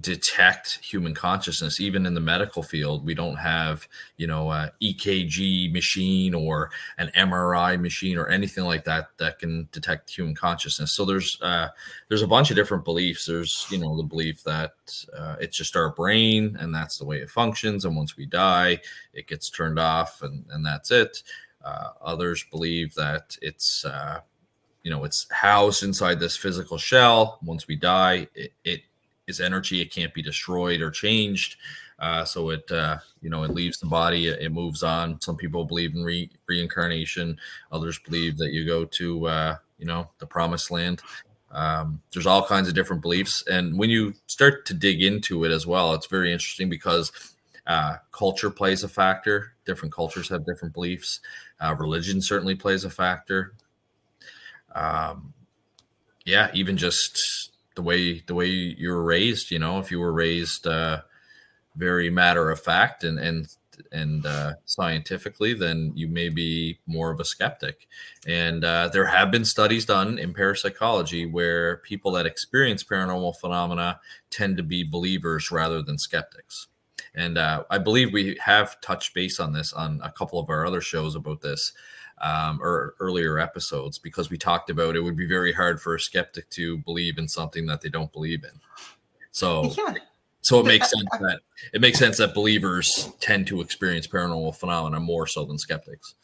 [0.00, 1.78] detect human consciousness.
[1.80, 7.10] Even in the medical field we don't have you know a ekg machine or an
[7.14, 10.92] mri machine or anything like that that can detect human consciousness.
[10.92, 11.68] So there's uh
[12.08, 13.26] there's a bunch of different beliefs.
[13.26, 14.72] There's you know the belief that
[15.16, 17.84] uh, it's just our brain and that's the way it functions.
[17.84, 18.80] And once we die
[19.12, 21.22] it gets turned off and and that's it.
[21.62, 24.20] Uh, others believe that it's uh
[24.82, 27.38] you know it's housed inside this physical shell.
[27.42, 28.80] Once we die it, it
[29.26, 29.80] is energy.
[29.80, 31.56] It can't be destroyed or changed.
[31.98, 34.28] Uh, so it, uh, you know, it leaves the body.
[34.28, 35.20] It, moves on.
[35.20, 37.38] Some people believe in re- reincarnation.
[37.70, 41.00] Others believe that you go to, uh, you know, the promised land.
[41.52, 45.52] Um, there's all kinds of different beliefs, and when you start to dig into it
[45.52, 47.12] as well, it's very interesting because
[47.66, 49.52] uh, culture plays a factor.
[49.66, 51.20] Different cultures have different beliefs.
[51.60, 53.52] Uh, religion certainly plays a factor.
[54.74, 55.34] Um,
[56.24, 60.12] yeah, even just the way the way you were raised you know if you were
[60.12, 61.00] raised uh,
[61.76, 63.48] very matter of fact and and
[63.90, 67.86] and uh, scientifically then you may be more of a skeptic.
[68.26, 74.00] And uh, there have been studies done in parapsychology where people that experience paranormal phenomena
[74.30, 76.68] tend to be believers rather than skeptics.
[77.14, 80.66] And uh, i believe we have touched base on this on a couple of our
[80.66, 81.72] other shows about this
[82.22, 86.00] um, or earlier episodes because we talked about it would be very hard for a
[86.00, 88.58] skeptic to believe in something that they don't believe in.
[89.32, 89.94] So, yeah.
[90.40, 91.40] so it makes sense that
[91.72, 96.14] it makes sense that believers tend to experience paranormal phenomena more so than skeptics.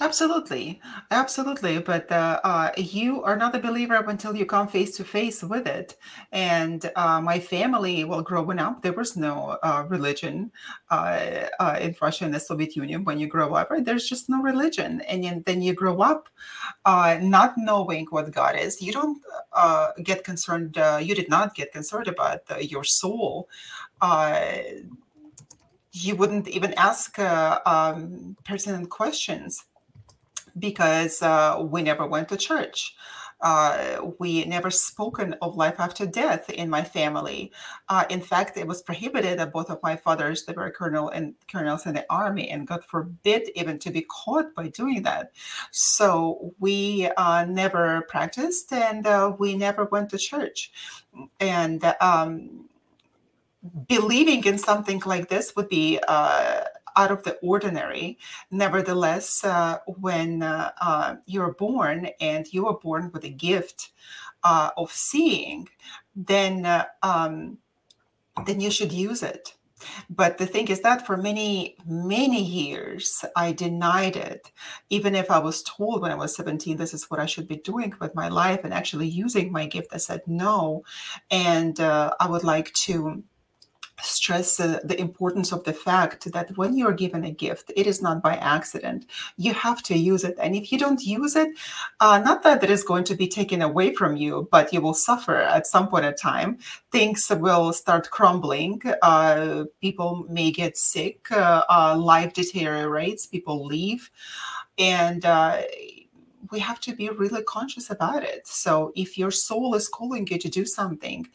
[0.00, 0.80] Absolutely,
[1.10, 1.80] absolutely.
[1.80, 5.42] But uh, uh, you are not a believer up until you come face to face
[5.42, 5.96] with it.
[6.30, 10.52] And uh, my family, well, growing up, there was no uh, religion
[10.90, 13.02] uh, uh, in Russia and the Soviet Union.
[13.02, 16.28] When you grow up, right, there's just no religion, and then you grow up
[16.86, 18.80] not knowing what God is.
[18.80, 19.20] You don't
[20.04, 20.78] get concerned.
[21.00, 23.48] you did not get concerned about your soul
[25.92, 29.64] you wouldn't even ask uh, um, pertinent questions
[30.58, 32.96] because uh, we never went to church.
[33.40, 37.52] Uh, we never spoken of life after death in my family.
[37.88, 41.34] Uh, in fact, it was prohibited that both of my fathers, they were colonel and
[41.46, 45.30] colonels in the army, and God forbid even to be caught by doing that.
[45.70, 50.72] So we uh, never practiced, and uh, we never went to church.
[51.38, 52.68] And um,
[53.86, 56.62] believing in something like this would be uh,
[56.98, 58.18] out of the ordinary.
[58.50, 63.90] Nevertheless, uh, when uh, uh, you're born and you are born with a gift
[64.44, 65.68] uh, of seeing,
[66.14, 67.58] then uh, um,
[68.46, 69.54] then you should use it.
[70.10, 74.50] But the thing is that for many, many years, I denied it.
[74.90, 77.56] Even if I was told when I was 17, this is what I should be
[77.56, 80.82] doing with my life and actually using my gift, I said no.
[81.30, 83.22] And uh, I would like to
[84.00, 88.02] stress uh, the importance of the fact that when you're given a gift, it is
[88.02, 89.06] not by accident.
[89.36, 90.36] You have to use it.
[90.40, 91.48] And if you don't use it,
[92.00, 94.94] uh, not that it is going to be taken away from you, but you will
[94.94, 96.58] suffer at some point in time.
[96.92, 98.82] Things will start crumbling.
[99.02, 101.30] Uh, people may get sick.
[101.30, 103.26] Uh, uh, life deteriorates.
[103.26, 104.10] People leave.
[104.78, 105.62] And uh,
[106.50, 108.46] we have to be really conscious about it.
[108.46, 111.28] So if your soul is calling you to do something,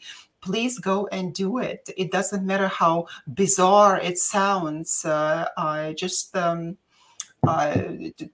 [0.44, 1.88] please go and do it.
[1.96, 5.04] It doesn't matter how bizarre it sounds.
[5.04, 6.76] Uh, uh, just um,
[7.48, 7.80] uh,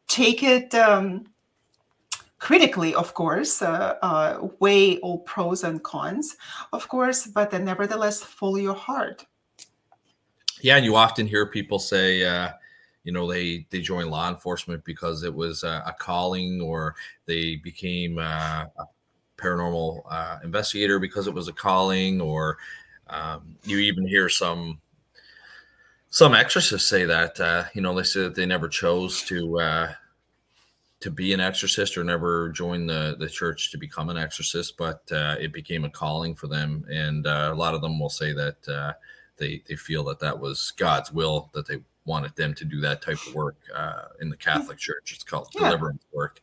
[0.08, 1.26] take it um,
[2.38, 6.36] critically, of course, uh, uh, weigh all pros and cons,
[6.72, 9.24] of course, but nevertheless follow your heart.
[10.60, 12.50] Yeah, and you often hear people say, uh,
[13.04, 18.18] you know, they they join law enforcement because it was a calling, or they became
[18.18, 18.68] a
[19.40, 22.58] paranormal uh, investigator because it was a calling, or
[23.08, 24.78] um, you even hear some
[26.10, 29.92] some exorcists say that uh, you know they say that they never chose to uh,
[31.00, 35.02] to be an exorcist or never join the the church to become an exorcist, but
[35.12, 38.32] uh, it became a calling for them, and uh, a lot of them will say
[38.32, 38.92] that uh,
[39.36, 43.02] they they feel that that was God's will that they wanted them to do that
[43.02, 45.12] type of work uh, in the Catholic Church.
[45.14, 45.66] It's called yeah.
[45.66, 46.40] deliverance work.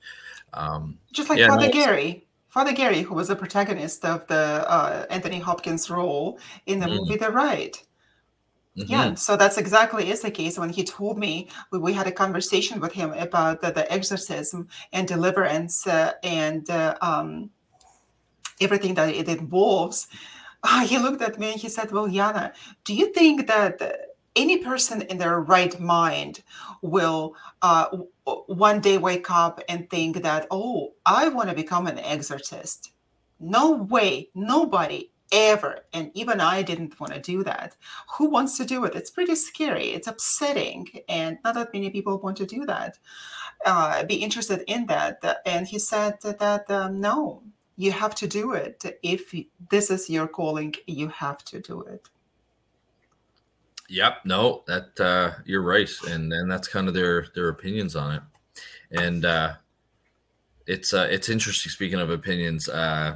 [0.53, 2.26] Um, Just like yeah, Father no, Gary.
[2.49, 6.97] Father Gary, who was the protagonist of the uh, Anthony Hopkins role in the mm.
[6.97, 7.83] movie The Rite.
[8.77, 8.91] Mm-hmm.
[8.91, 10.59] Yeah, so that's exactly is the case.
[10.59, 14.67] When he told me, we, we had a conversation with him about the, the exorcism
[14.93, 17.49] and deliverance uh, and uh, um,
[18.61, 20.07] everything that it involves.
[20.63, 23.81] Uh, he looked at me and he said, "Well, Yana, do you think that
[24.37, 26.43] any person in their right mind
[26.81, 27.87] will uh,
[28.45, 32.91] one day wake up and think that, oh, I want to become an exorcist.
[33.39, 35.79] No way, nobody ever.
[35.91, 37.75] And even I didn't want to do that.
[38.17, 38.95] Who wants to do it?
[38.95, 39.87] It's pretty scary.
[39.87, 40.87] It's upsetting.
[41.09, 42.97] And not that many people want to do that,
[43.65, 45.41] uh, be interested in that.
[45.45, 47.43] And he said that, um, no,
[47.75, 48.99] you have to do it.
[49.03, 49.35] If
[49.69, 52.07] this is your calling, you have to do it.
[53.89, 54.25] Yep.
[54.25, 58.21] No, that uh, you're right, and and that's kind of their their opinions on it,
[58.91, 59.53] and uh,
[60.65, 61.71] it's uh, it's interesting.
[61.71, 63.15] Speaking of opinions, uh,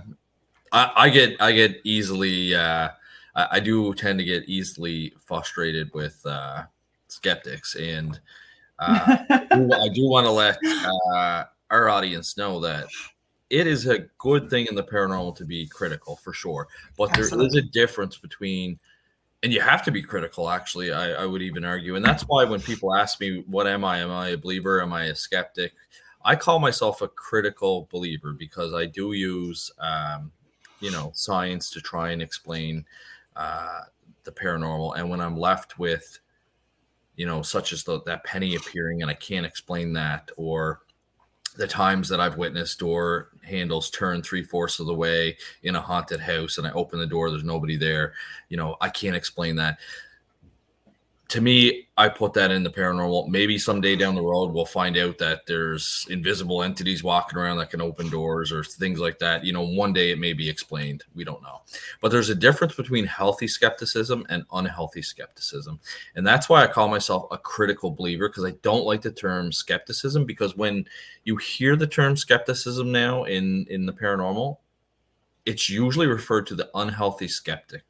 [0.71, 2.89] I, I get I get easily uh,
[3.35, 6.63] I, I do tend to get easily frustrated with uh,
[7.07, 8.19] skeptics, and
[8.79, 10.57] uh, I do want to let
[11.13, 12.87] uh, our audience know that
[13.49, 16.67] it is a good thing in the paranormal to be critical for sure,
[16.97, 17.37] but Absolutely.
[17.37, 18.79] there is a difference between
[19.43, 21.95] and you have to be critical actually I, I, would even argue.
[21.95, 23.99] And that's why when people ask me what am i?
[23.99, 24.81] Am i a believer?
[24.81, 25.73] Am i a skeptic?
[26.23, 30.31] I call myself a critical believer because i do use um,
[30.79, 32.85] you know science to try and explain
[33.35, 33.81] uh,
[34.23, 34.97] the paranormal.
[34.97, 36.19] And when i'm left with
[37.15, 40.81] you know such as the, that penny appearing and i can't explain that or
[41.57, 45.81] the times that I've witnessed door handles turn three fourths of the way in a
[45.81, 48.13] haunted house and I open the door, there's nobody there.
[48.49, 49.79] You know, I can't explain that
[51.31, 53.29] to me, I put that in the paranormal.
[53.29, 57.69] Maybe someday down the road, we'll find out that there's invisible entities walking around that
[57.69, 59.45] can open doors or things like that.
[59.45, 61.05] You know, one day it may be explained.
[61.15, 61.61] We don't know.
[62.01, 65.79] But there's a difference between healthy skepticism and unhealthy skepticism.
[66.17, 69.53] And that's why I call myself a critical believer because I don't like the term
[69.53, 70.85] skepticism because when
[71.23, 74.57] you hear the term skepticism now in, in the paranormal,
[75.45, 77.83] it's usually referred to the unhealthy skeptic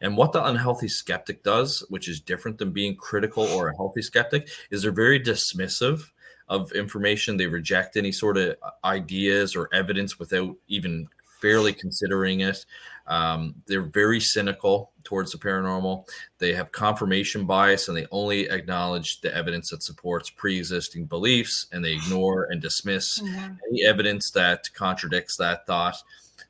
[0.00, 4.02] and what the unhealthy skeptic does, which is different than being critical or a healthy
[4.02, 6.10] skeptic, is they're very dismissive
[6.48, 7.36] of information.
[7.36, 11.08] They reject any sort of ideas or evidence without even
[11.40, 12.64] fairly considering it.
[13.06, 16.08] Um, they're very cynical towards the paranormal.
[16.38, 21.66] They have confirmation bias and they only acknowledge the evidence that supports pre existing beliefs
[21.72, 23.54] and they ignore and dismiss mm-hmm.
[23.70, 25.96] any evidence that contradicts that thought.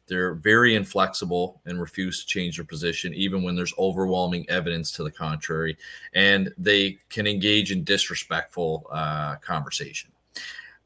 [0.07, 5.05] They're very inflexible and refuse to change their position, even when there's overwhelming evidence to
[5.05, 5.77] the contrary.
[6.15, 10.13] And they can engage in disrespectful uh, conversation.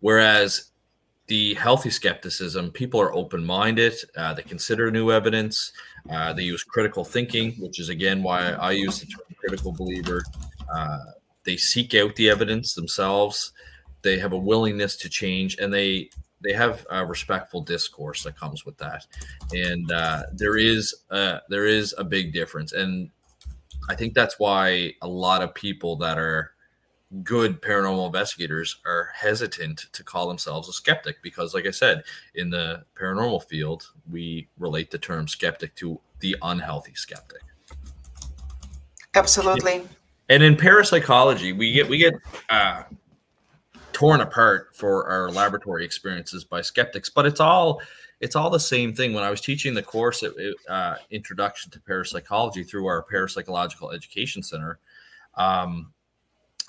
[0.01, 0.71] Whereas
[1.27, 5.73] the healthy skepticism, people are open minded, uh, they consider new evidence,
[6.11, 10.25] uh, they use critical thinking, which is again why I use the term critical believer.
[10.75, 10.99] Uh,
[11.45, 13.53] they seek out the evidence themselves,
[14.03, 16.11] they have a willingness to change, and they
[16.43, 19.07] they have a respectful discourse that comes with that,
[19.53, 23.11] and uh, there is a, there is a big difference, and
[23.88, 26.53] I think that's why a lot of people that are
[27.24, 32.05] good paranormal investigators are hesitant to call themselves a skeptic because like i said
[32.36, 37.43] in the paranormal field we relate the term skeptic to the unhealthy skeptic.
[39.14, 39.88] Absolutely.
[40.28, 42.14] And in parapsychology we get we get
[42.49, 42.84] uh,
[44.01, 47.81] torn apart for our laboratory experiences by skeptics but it's all
[48.21, 50.25] it's all the same thing when i was teaching the course
[50.69, 54.79] uh, introduction to parapsychology through our parapsychological education center
[55.35, 55.93] um,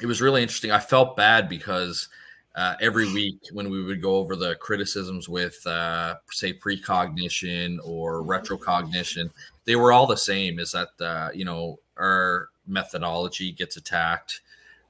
[0.01, 0.71] it was really interesting.
[0.71, 2.09] I felt bad because
[2.55, 8.23] uh, every week when we would go over the criticisms with, uh, say, precognition or
[8.23, 9.29] retrocognition,
[9.65, 10.59] they were all the same.
[10.59, 14.41] Is that uh, you know our methodology gets attacked,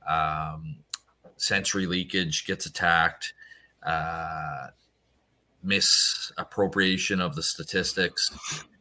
[0.08, 0.78] um,
[1.42, 3.34] sensory leakage gets attacked,
[3.84, 4.68] uh,
[5.64, 8.32] misappropriation of the statistics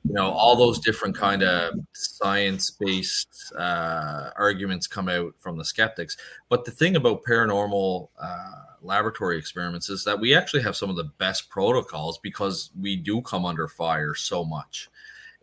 [0.04, 6.16] you know all those different kind of science-based uh, arguments come out from the skeptics.
[6.48, 8.52] But the thing about paranormal uh,
[8.82, 13.20] laboratory experiments is that we actually have some of the best protocols because we do
[13.22, 14.88] come under fire so much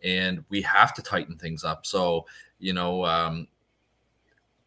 [0.02, 1.86] and we have to tighten things up.
[1.86, 2.26] So
[2.58, 3.46] you know um,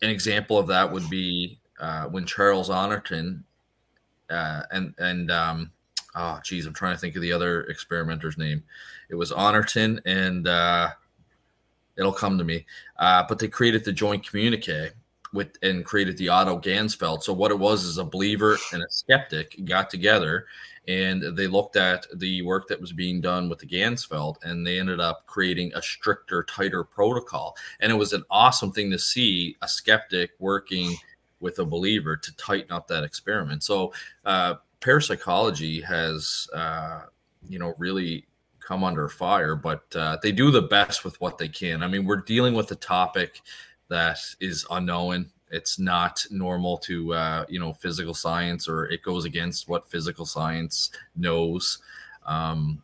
[0.02, 3.44] an example of that would be uh, when charles honorton
[4.32, 5.72] uh, and and um,
[6.16, 8.64] oh geez, I'm trying to think of the other experimenter's name.
[9.10, 10.90] It was Honorton, and uh,
[11.98, 12.66] it'll come to me.
[12.98, 14.92] Uh, but they created the joint communique
[15.34, 17.24] with and created the autoganzfeld.
[17.24, 20.46] So what it was is a believer and a skeptic got together
[20.88, 24.80] and they looked at the work that was being done with the Ganzfeld and they
[24.80, 27.56] ended up creating a stricter, tighter protocol.
[27.80, 30.98] And it was an awesome thing to see a skeptic working
[31.42, 33.64] with a believer to tighten up that experiment.
[33.64, 33.94] So
[34.26, 37.02] uh, parapsychology has uh,
[37.50, 38.26] you know really
[38.60, 41.84] come under fire, but uh, they do the best with what they can.
[41.84, 43.42] I mean, we're dealing with a topic
[43.90, 45.30] that is unknown.
[45.52, 50.26] It's not normal to uh, you know physical science, or it goes against what physical
[50.26, 51.80] science knows.
[52.26, 52.82] Um,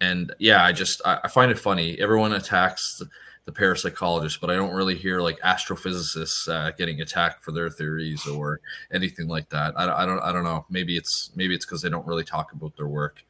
[0.00, 1.98] and yeah, I just I, I find it funny.
[1.98, 3.02] Everyone attacks
[3.44, 8.26] the parapsychologists, but I don't really hear like astrophysicists uh, getting attacked for their theories
[8.26, 8.60] or
[8.92, 9.74] anything like that.
[9.76, 10.64] I, I don't I don't know.
[10.70, 13.24] Maybe it's maybe it's because they don't really talk about their work.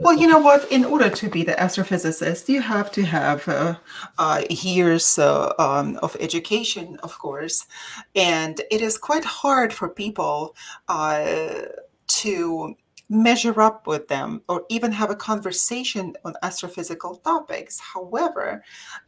[0.00, 0.70] Well, you know what?
[0.70, 3.74] In order to be the astrophysicist, you have to have uh,
[4.16, 7.66] uh, years uh, um, of education, of course,
[8.14, 10.54] and it is quite hard for people
[10.88, 11.62] uh,
[12.06, 12.76] to
[13.08, 17.80] measure up with them or even have a conversation on astrophysical topics.
[17.80, 18.62] However,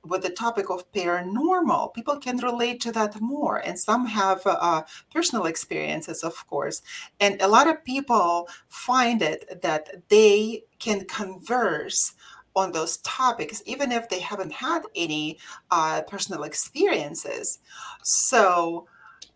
[0.04, 3.58] with the topic of paranormal, people can relate to that more.
[3.58, 4.82] And some have uh,
[5.12, 6.82] personal experiences, of course.
[7.20, 12.14] And a lot of people find it that they can converse
[12.56, 15.38] on those topics, even if they haven't had any
[15.70, 17.58] uh, personal experiences.
[18.02, 18.86] So,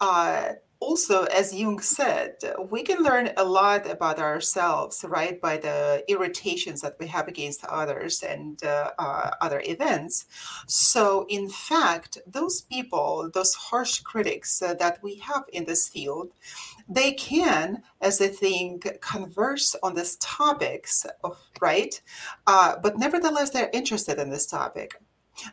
[0.00, 2.36] uh, also, as Jung said,
[2.70, 7.64] we can learn a lot about ourselves, right, by the irritations that we have against
[7.64, 10.26] others and uh, uh, other events.
[10.66, 16.32] So, in fact, those people, those harsh critics uh, that we have in this field,
[16.88, 22.00] they can, as they think, converse on these topics, of, right?
[22.46, 25.00] Uh, but nevertheless, they're interested in this topic.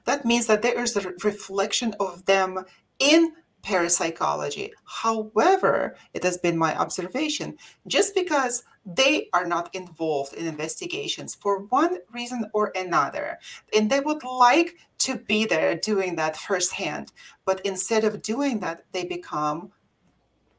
[0.05, 2.65] That means that there is a reflection of them
[2.99, 4.73] in parapsychology.
[4.85, 7.57] However, it has been my observation
[7.87, 13.37] just because they are not involved in investigations for one reason or another,
[13.75, 17.11] and they would like to be there doing that firsthand,
[17.45, 19.71] but instead of doing that, they become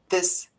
[0.09, 0.49] this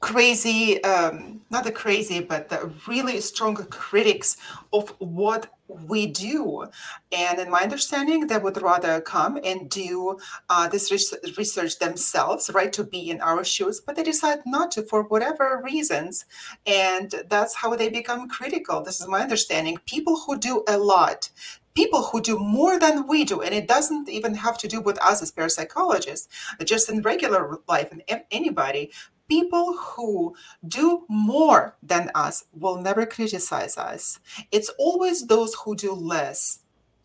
[0.00, 4.38] crazy um, not the crazy but the really strong critics
[4.72, 5.52] of what
[5.88, 6.66] we do.
[7.12, 10.18] And in my understanding, they would rather come and do
[10.48, 10.90] uh, this
[11.36, 15.60] research themselves, right, to be in our shoes, but they decide not to for whatever
[15.64, 16.24] reasons.
[16.66, 18.82] And that's how they become critical.
[18.82, 19.78] This is my understanding.
[19.86, 21.30] People who do a lot,
[21.74, 24.98] people who do more than we do, and it doesn't even have to do with
[25.00, 26.28] us as parapsychologists,
[26.64, 28.90] just in regular life and anybody,
[29.30, 30.34] people who
[30.66, 34.18] do more than us will never criticize us.
[34.50, 36.58] It's always those who do less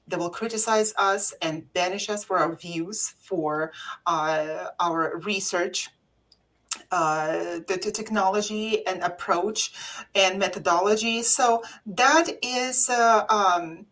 [0.07, 3.71] that will criticize us and banish us for our views, for
[4.05, 5.89] uh, our research.
[6.91, 9.71] Uh, the, the, technology and approach
[10.13, 11.23] and methodology.
[11.23, 13.86] So that is uh, um,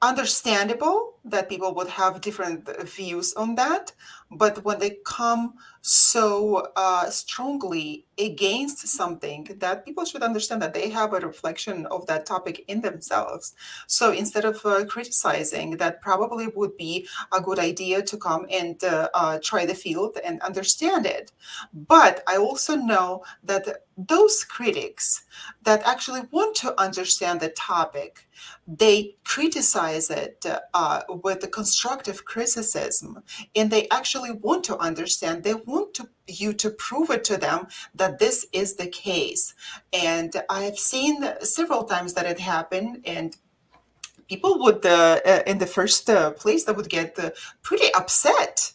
[0.00, 3.92] understandable that people would have different views on that.
[4.30, 10.90] But when they come so uh, strongly against something, that people should understand that they
[10.90, 13.54] have a reflection of that topic in themselves.
[13.86, 18.82] So instead of uh, criticizing, that probably would be a good idea to come and
[18.84, 21.32] uh, uh try the field and understand it.
[21.72, 25.24] But I also know that those critics
[25.62, 28.26] that actually want to understand the topic,
[28.66, 30.44] they criticize it
[30.74, 33.22] uh, with the constructive criticism,
[33.54, 35.42] and they actually want to understand.
[35.42, 39.54] They want to you to prove it to them that this is the case.
[39.92, 43.36] And I've seen several times that it happened, and
[44.28, 47.30] people would, uh, uh, in the first uh, place, that would get uh,
[47.62, 48.72] pretty upset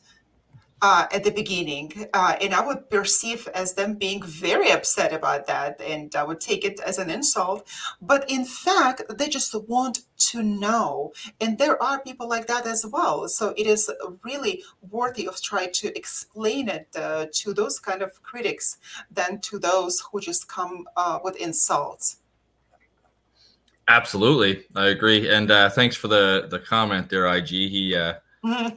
[0.81, 5.47] uh, at the beginning, uh, and I would perceive as them being very upset about
[5.47, 7.67] that, and I would take it as an insult.
[8.01, 9.99] But in fact, they just want
[10.29, 13.27] to know, and there are people like that as well.
[13.27, 13.91] So it is
[14.23, 18.77] really worthy of trying to explain it uh, to those kind of critics
[19.11, 22.17] than to those who just come uh, with insults.
[23.87, 27.47] Absolutely, I agree, and uh, thanks for the the comment there, IG.
[27.47, 27.95] He
[28.43, 28.69] uh,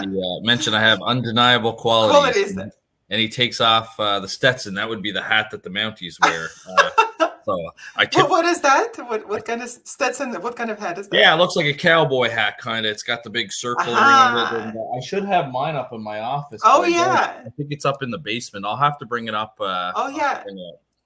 [0.00, 2.52] he uh, mentioned I have undeniable qualities.
[2.52, 2.72] qualities.
[3.08, 4.74] And he takes off uh, the Stetson.
[4.74, 6.48] That would be the hat that the Mounties wear.
[6.68, 8.96] Uh, so I tip- what, what is that?
[8.96, 10.34] What what kind of Stetson?
[10.42, 11.16] What kind of hat is that?
[11.16, 12.90] Yeah, it looks like a cowboy hat, kind of.
[12.90, 14.60] It's got the big circle around it.
[14.60, 16.60] And, uh, I should have mine up in my office.
[16.64, 18.66] Oh yeah, I, I, think it's up in the basement.
[18.66, 19.56] I'll have to bring it up.
[19.60, 20.42] Uh, oh yeah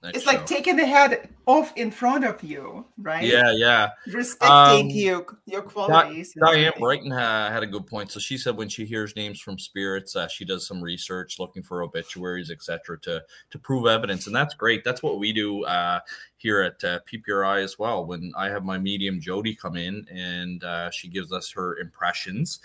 [0.02, 0.30] it's show.
[0.30, 3.22] like taking the head off in front of you, right?
[3.22, 3.90] Yeah, yeah.
[4.06, 6.34] Respecting um, you, your qualities.
[6.42, 8.10] Diane Brighton uh, had a good point.
[8.10, 11.62] So she said when she hears names from spirits, uh, she does some research, looking
[11.62, 14.84] for obituaries, etc., to to prove evidence, and that's great.
[14.84, 16.00] That's what we do uh,
[16.38, 18.06] here at uh, PPRI as well.
[18.06, 22.60] When I have my medium Jody come in and uh, she gives us her impressions.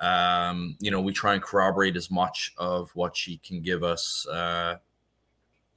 [0.00, 4.26] Um, you know, we try and corroborate as much of what she can give us
[4.26, 4.76] uh,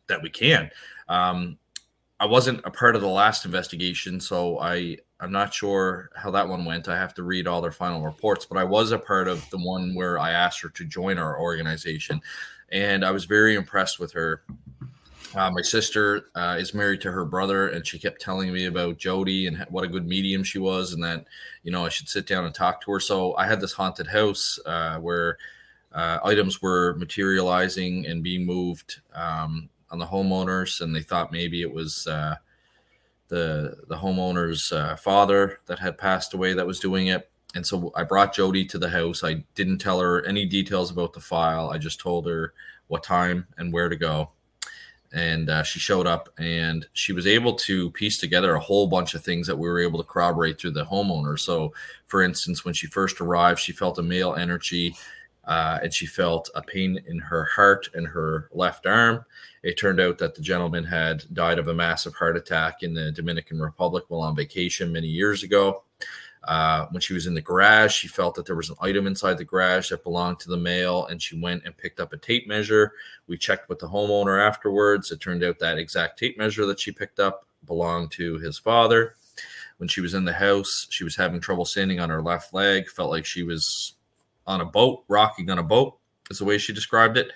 [0.08, 0.70] that we can.
[1.10, 1.58] Um,
[2.20, 6.48] I wasn't a part of the last investigation, so I I'm not sure how that
[6.48, 6.88] one went.
[6.88, 9.58] I have to read all their final reports, but I was a part of the
[9.58, 12.22] one where I asked her to join our organization,
[12.70, 14.44] and I was very impressed with her.
[15.36, 18.98] Uh, my sister uh, is married to her brother, and she kept telling me about
[18.98, 21.26] Jody and what a good medium she was, and that
[21.64, 23.00] you know I should sit down and talk to her.
[23.00, 25.38] So I had this haunted house uh, where
[25.94, 29.02] uh, items were materializing and being moved.
[29.14, 32.36] Um, on the homeowners, and they thought maybe it was uh,
[33.28, 37.30] the the homeowner's uh, father that had passed away that was doing it.
[37.56, 39.24] And so I brought Jody to the house.
[39.24, 41.70] I didn't tell her any details about the file.
[41.70, 42.54] I just told her
[42.88, 44.30] what time and where to go.
[45.14, 49.14] And uh, she showed up and she was able to piece together a whole bunch
[49.14, 51.40] of things that we were able to corroborate through the homeowner.
[51.40, 51.74] So,
[52.08, 54.96] for instance, when she first arrived, she felt a male energy
[55.48, 59.26] uh, and she felt a pain in her heart and her left arm.
[59.64, 63.12] It turned out that the gentleman had died of a massive heart attack in the
[63.12, 65.84] Dominican Republic while on vacation many years ago.
[66.44, 69.38] Uh, when she was in the garage, she felt that there was an item inside
[69.38, 72.48] the garage that belonged to the male, and she went and picked up a tape
[72.48, 72.94] measure.
[73.28, 75.12] We checked with the homeowner afterwards.
[75.12, 79.16] It turned out that exact tape measure that she picked up belonged to his father.
[79.78, 82.88] When she was in the house, she was having trouble standing on her left leg,
[82.88, 83.94] felt like she was
[84.48, 85.98] on a boat, rocking on a boat,
[86.32, 87.32] is the way she described it.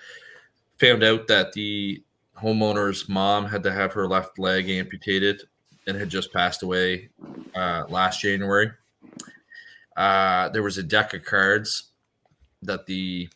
[0.79, 2.03] Found out that the
[2.41, 5.43] homeowner's mom had to have her left leg amputated
[5.87, 7.09] and had just passed away
[7.55, 8.71] uh, last January.
[9.95, 11.91] Uh, there was a deck of cards
[12.63, 13.29] that the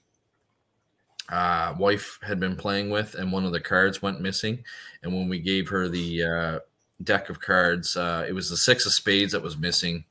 [1.30, 4.64] uh, wife had been playing with, and one of the cards went missing.
[5.04, 6.60] And when we gave her the uh,
[7.04, 10.06] deck of cards, uh, it was the six of spades that was missing,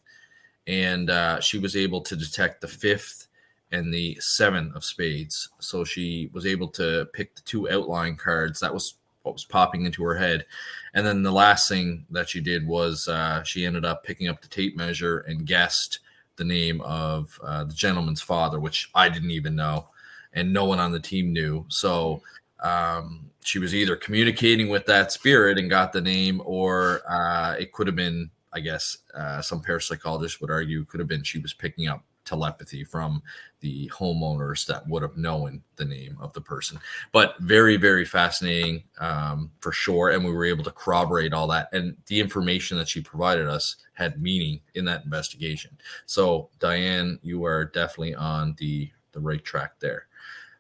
[0.67, 3.29] and uh, she was able to detect the fifth
[3.73, 5.49] and the seven of spades.
[5.59, 8.61] So she was able to pick the two outline cards.
[8.61, 10.45] That was what was popping into her head.
[10.93, 14.41] And then the last thing that she did was uh, she ended up picking up
[14.41, 16.01] the tape measure and guessed
[16.37, 19.89] the name of uh, the gentleman's father, which I didn't even know,
[20.35, 21.65] and no one on the team knew.
[21.69, 22.23] So
[22.63, 27.73] um, she was either communicating with that spirit and got the name, or uh, it
[27.73, 31.53] could have been, I guess, uh, some parapsychologists would argue, could have been she was
[31.53, 33.23] picking up telepathy from
[33.61, 36.79] the homeowners that would have known the name of the person.
[37.13, 40.11] But very, very fascinating um, for sure.
[40.11, 41.69] And we were able to corroborate all that.
[41.73, 45.77] And the information that she provided us had meaning in that investigation.
[46.07, 50.07] So, Diane, you are definitely on the, the right track there.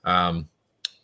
[0.04, 0.48] Um,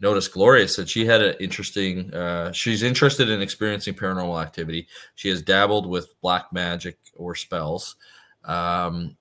[0.01, 4.89] notice Gloria said she had an interesting, uh, she's interested in experiencing paranormal activity.
[5.15, 7.97] She has dabbled with black magic or spells.
[8.45, 9.17] Um,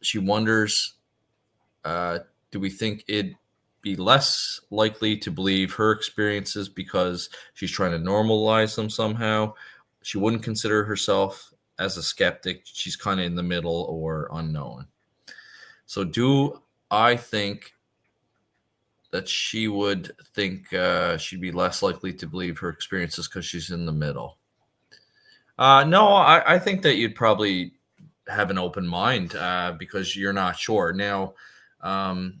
[0.00, 0.94] she wonders
[1.84, 2.18] uh,
[2.50, 3.36] do we think it'd
[3.80, 9.54] be less likely to believe her experiences because she's trying to normalize them somehow?
[10.02, 12.62] She wouldn't consider herself as a skeptic.
[12.64, 14.86] She's kind of in the middle or unknown.
[15.86, 17.72] So, do I think
[19.10, 23.70] that she would think uh, she'd be less likely to believe her experiences because she's
[23.70, 24.36] in the middle?
[25.58, 27.72] Uh, no, I, I think that you'd probably
[28.28, 30.92] have an open mind uh, because you're not sure.
[30.92, 31.34] Now,
[31.80, 32.40] um,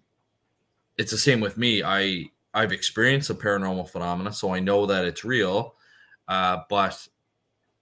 [0.96, 1.82] it's the same with me.
[1.82, 5.74] I I've experienced a paranormal phenomena, so I know that it's real.
[6.26, 7.06] Uh, but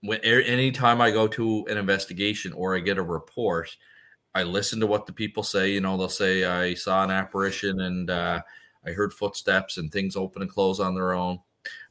[0.02, 3.76] when anytime I go to an investigation or I get a report,
[4.34, 5.72] I listen to what the people say.
[5.72, 8.42] You know, they'll say I saw an apparition and uh,
[8.86, 11.40] I heard footsteps and things open and close on their own.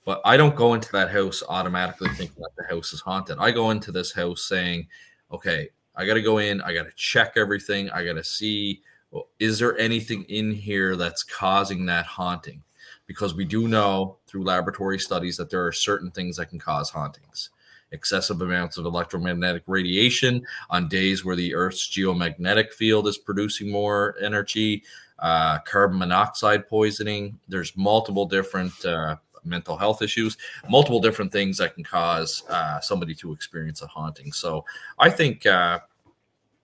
[0.05, 3.37] But I don't go into that house automatically thinking that the house is haunted.
[3.39, 4.87] I go into this house saying,
[5.31, 6.61] okay, I got to go in.
[6.61, 7.89] I got to check everything.
[7.91, 8.81] I got to see
[9.11, 12.61] well, is there anything in here that's causing that haunting?
[13.07, 16.89] Because we do know through laboratory studies that there are certain things that can cause
[16.89, 17.49] hauntings.
[17.91, 24.15] Excessive amounts of electromagnetic radiation on days where the Earth's geomagnetic field is producing more
[24.21, 24.83] energy,
[25.19, 27.39] uh, carbon monoxide poisoning.
[27.47, 29.15] There's multiple different uh,
[29.45, 30.37] mental health issues,
[30.69, 34.31] multiple different things that can cause uh, somebody to experience a haunting.
[34.31, 34.65] So
[34.99, 35.79] I think uh,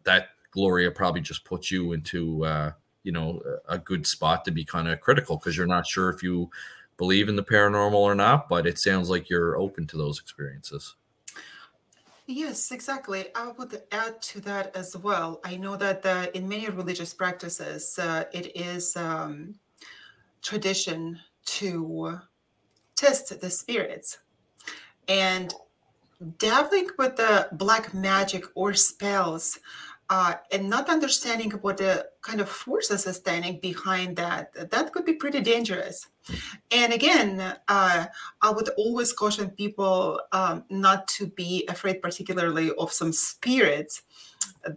[0.03, 2.71] that Gloria probably just puts you into uh,
[3.03, 6.21] you know a good spot to be kind of critical because you're not sure if
[6.21, 6.49] you
[6.97, 10.95] believe in the paranormal or not, but it sounds like you're open to those experiences.
[12.27, 13.25] Yes, exactly.
[13.35, 15.41] I would add to that as well.
[15.43, 19.55] I know that uh, in many religious practices, uh, it is um,
[20.41, 22.19] tradition to
[23.01, 24.19] test the spirits.
[25.07, 25.53] And
[26.37, 29.59] dabbling with the black magic or spells
[30.09, 35.05] uh, and not understanding what the kind of forces are standing behind that, that could
[35.05, 36.07] be pretty dangerous.
[36.69, 38.05] And again, uh,
[38.41, 44.03] I would always caution people um, not to be afraid, particularly of some spirits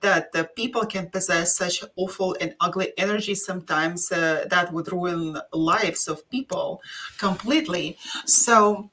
[0.03, 5.39] that the people can possess such awful and ugly energy sometimes uh, that would ruin
[5.53, 6.80] lives of people
[7.18, 7.97] completely.
[8.26, 8.91] So,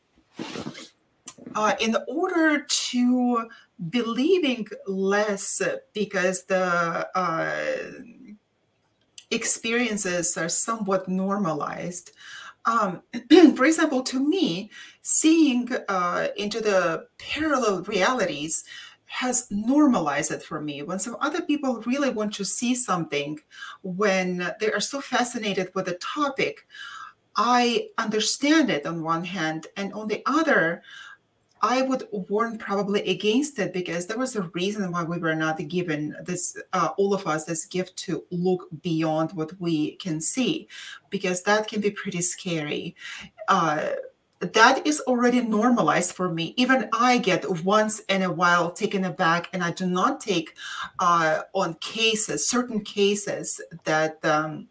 [1.55, 3.49] uh, in order to
[3.89, 5.61] believing less
[5.93, 7.81] because the uh,
[9.31, 12.11] experiences are somewhat normalized.
[12.65, 13.01] Um,
[13.55, 14.69] for example, to me,
[15.01, 18.63] seeing uh, into the parallel realities
[19.11, 20.83] has normalized it for me.
[20.83, 23.39] When some other people really want to see something,
[23.83, 26.65] when they are so fascinated with a topic,
[27.35, 30.81] I understand it on one hand, and on the other,
[31.61, 35.57] I would warn probably against it because there was a reason why we were not
[35.67, 40.67] given this, uh, all of us, this gift to look beyond what we can see,
[41.09, 42.95] because that can be pretty scary.
[43.47, 43.89] Uh,
[44.41, 46.53] that is already normalized for me.
[46.57, 50.55] Even I get once in a while taken aback, and I do not take
[50.99, 54.23] uh, on cases, certain cases that.
[54.25, 54.67] Um,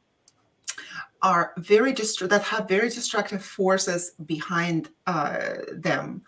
[1.22, 6.22] are very dist- that have very destructive forces behind uh, them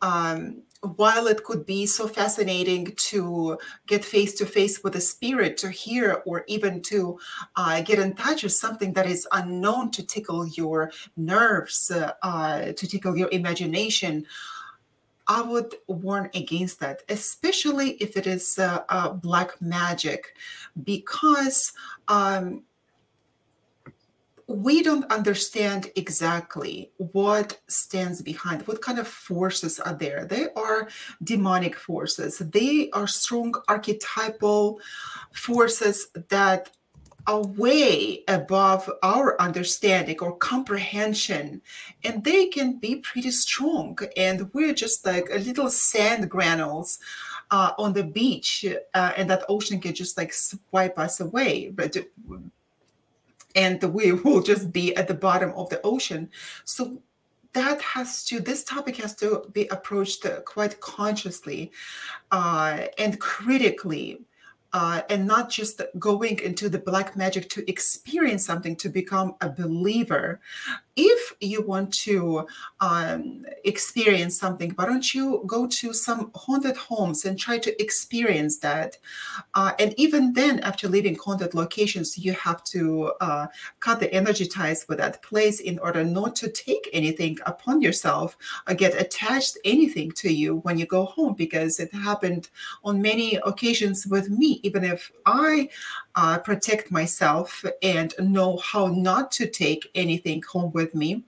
[0.00, 3.56] um, while it could be so fascinating to
[3.86, 7.18] get face to face with a spirit, to hear, or even to
[7.56, 12.72] uh, get in touch with something that is unknown to tickle your nerves, uh, uh,
[12.72, 14.26] to tickle your imagination,
[15.28, 20.34] I would warn against that, especially if it is uh, black magic,
[20.82, 21.72] because
[22.08, 22.64] um,
[24.52, 30.26] we don't understand exactly what stands behind what kind of forces are there.
[30.26, 30.88] They are
[31.22, 32.38] demonic forces.
[32.38, 34.78] They are strong archetypal
[35.32, 36.70] forces that
[37.26, 41.62] are way above our understanding or comprehension
[42.04, 43.96] and they can be pretty strong.
[44.16, 46.98] And we're just like a little sand granules
[47.50, 51.70] uh, on the beach uh, and that ocean can just like swipe us away.
[51.70, 51.96] But
[53.54, 56.30] and we will just be at the bottom of the ocean.
[56.64, 57.02] So
[57.52, 61.70] that has to this topic has to be approached quite consciously
[62.30, 64.22] uh, and critically
[64.72, 69.48] uh, and not just going into the black magic to experience something to become a
[69.48, 70.40] believer.
[70.94, 72.46] If you want to
[72.80, 78.58] um, experience something, why don't you go to some haunted homes and try to experience
[78.58, 78.98] that?
[79.54, 83.46] Uh, and even then, after leaving haunted locations, you have to uh,
[83.80, 88.36] cut the energy ties with that place in order not to take anything upon yourself
[88.68, 92.50] or get attached anything to you when you go home, because it happened
[92.84, 95.68] on many occasions with me even if I
[96.14, 101.24] uh, protect myself and know how not to take anything home with me,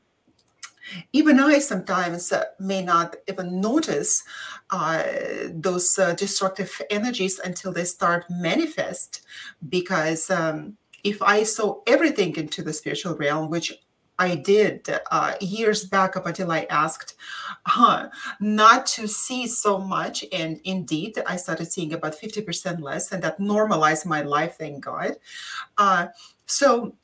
[1.13, 4.23] even I sometimes uh, may not even notice
[4.71, 5.03] uh,
[5.51, 9.23] those uh, destructive energies until they start manifest.
[9.69, 13.73] Because um, if I saw everything into the spiritual realm, which
[14.19, 17.17] I did uh, years back up until I asked
[17.77, 18.09] uh,
[18.41, 20.25] not to see so much.
[20.33, 25.17] And indeed, I started seeing about 50% less, and that normalized my life, thank God.
[25.77, 26.09] Uh,
[26.47, 26.95] so,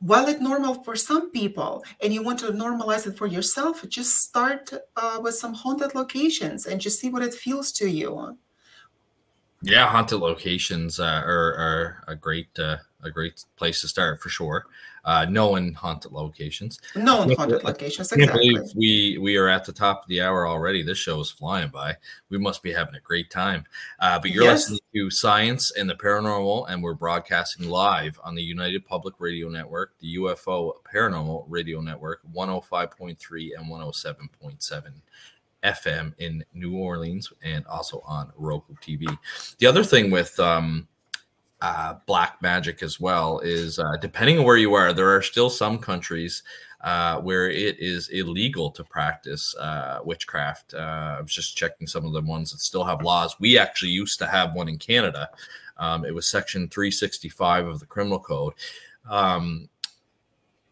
[0.00, 4.16] while it's normal for some people and you want to normalize it for yourself, just
[4.16, 8.38] start uh, with some haunted locations and just see what it feels to you.
[9.62, 14.28] Yeah, haunted locations uh, are, are a great uh, a great place to start for
[14.28, 14.66] sure
[15.04, 16.78] uh, known haunted locations.
[16.94, 18.12] Known haunted locations.
[18.12, 18.28] Exactly.
[18.28, 20.82] I believe we we are at the top of the hour already.
[20.82, 21.96] This show is flying by.
[22.28, 23.64] We must be having a great time.
[23.98, 24.70] Uh, but you're yes.
[24.70, 29.48] listening to Science and the Paranormal, and we're broadcasting live on the United Public Radio
[29.48, 34.92] Network, the UFO Paranormal Radio Network, 105.3 and 107.7.
[35.62, 39.06] FM in New Orleans and also on Roku TV.
[39.58, 40.88] The other thing with um,
[41.62, 45.50] uh, black magic as well is uh, depending on where you are, there are still
[45.50, 46.42] some countries
[46.80, 50.72] uh, where it is illegal to practice uh, witchcraft.
[50.72, 53.36] Uh, I was just checking some of the ones that still have laws.
[53.38, 55.28] We actually used to have one in Canada.
[55.76, 58.54] Um, it was Section 365 of the Criminal Code,
[59.08, 59.68] um,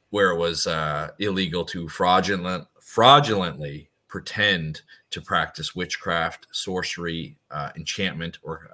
[0.09, 4.81] where it was uh, illegal to fraudulent, fraudulently pretend
[5.11, 7.37] to practice witchcraft, sorcery,
[7.77, 8.71] enchantment, or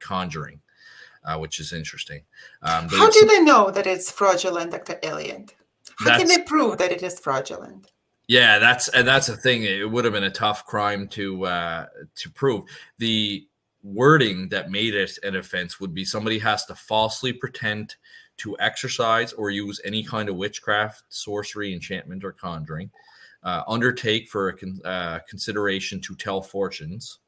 [0.00, 0.60] conjuring
[1.24, 2.22] uh, which is interesting.
[2.62, 4.98] Um, How do they know that it's fraudulent, Dr.
[5.02, 5.54] Elliott?
[5.98, 7.90] How can they prove that it is fraudulent?
[8.28, 9.64] Yeah, that's and that's the thing.
[9.64, 12.64] It would have been a tough crime to uh, to prove.
[12.98, 13.48] The
[13.82, 17.96] wording that made it an offense would be somebody has to falsely pretend
[18.36, 22.90] to exercise or use any kind of witchcraft, sorcery, enchantment, or conjuring,
[23.42, 27.18] uh, undertake for a con- uh, consideration to tell fortunes,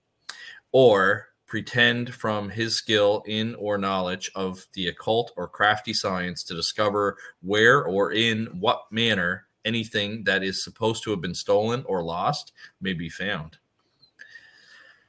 [0.72, 6.54] or pretend from his skill in or knowledge of the occult or crafty science to
[6.54, 12.04] discover where or in what manner anything that is supposed to have been stolen or
[12.04, 13.58] lost may be found.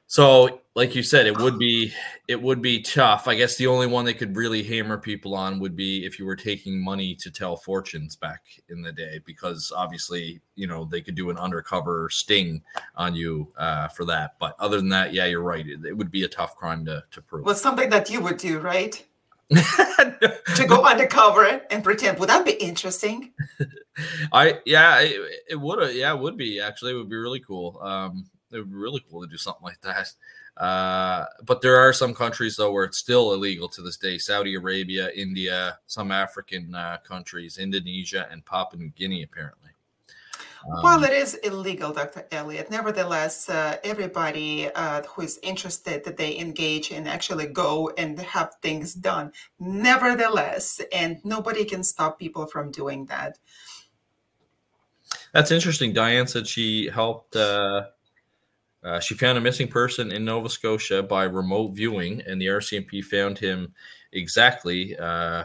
[0.08, 1.92] So, like you said, it would be
[2.28, 3.28] it would be tough.
[3.28, 6.24] I guess the only one they could really hammer people on would be if you
[6.24, 11.02] were taking money to tell fortunes back in the day, because obviously, you know, they
[11.02, 12.62] could do an undercover sting
[12.96, 14.36] on you uh, for that.
[14.38, 15.66] But other than that, yeah, you're right.
[15.66, 17.44] It, it would be a tough crime to to prove.
[17.44, 19.04] Well, something that you would do, right?
[19.50, 22.18] to go undercover and pretend.
[22.18, 23.34] Would that be interesting?
[24.32, 25.20] I yeah, it,
[25.50, 25.94] it would.
[25.94, 26.92] Yeah, it would be actually.
[26.92, 27.78] It would be really cool.
[27.82, 30.08] Um, it would be really cool to do something like that.
[30.56, 34.54] Uh, but there are some countries though where it's still illegal to this day: Saudi
[34.54, 39.70] Arabia, India, some African uh, countries, Indonesia, and Papua New Guinea, apparently.
[40.64, 42.26] Um, While it is illegal, Dr.
[42.30, 42.70] Elliott.
[42.70, 48.54] nevertheless, uh, everybody uh, who is interested that they engage and actually go and have
[48.62, 49.32] things done.
[49.58, 53.38] Nevertheless, and nobody can stop people from doing that.
[55.32, 55.92] That's interesting.
[55.92, 57.34] Diane said she helped
[58.84, 63.04] uh, she found a missing person in Nova Scotia by remote viewing, and the RCMP
[63.04, 63.74] found him
[64.12, 65.44] exactly uh,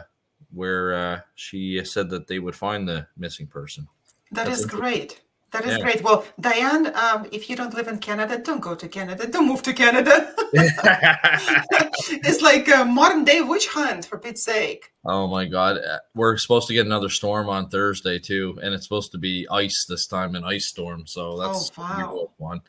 [0.52, 3.86] where uh, she said that they would find the missing person.
[4.32, 5.20] That That's is great.
[5.50, 5.82] That is yeah.
[5.82, 6.02] great.
[6.02, 9.26] Well, Diane, um, if you don't live in Canada, don't go to Canada.
[9.26, 10.34] Don't move to Canada.
[10.52, 14.92] it's like a modern day witch hunt, for Pete's sake.
[15.06, 18.84] Oh my God, uh, we're supposed to get another storm on Thursday too, and it's
[18.84, 21.06] supposed to be ice this time, an ice storm.
[21.06, 22.30] So that's oh, wow.
[22.36, 22.60] one.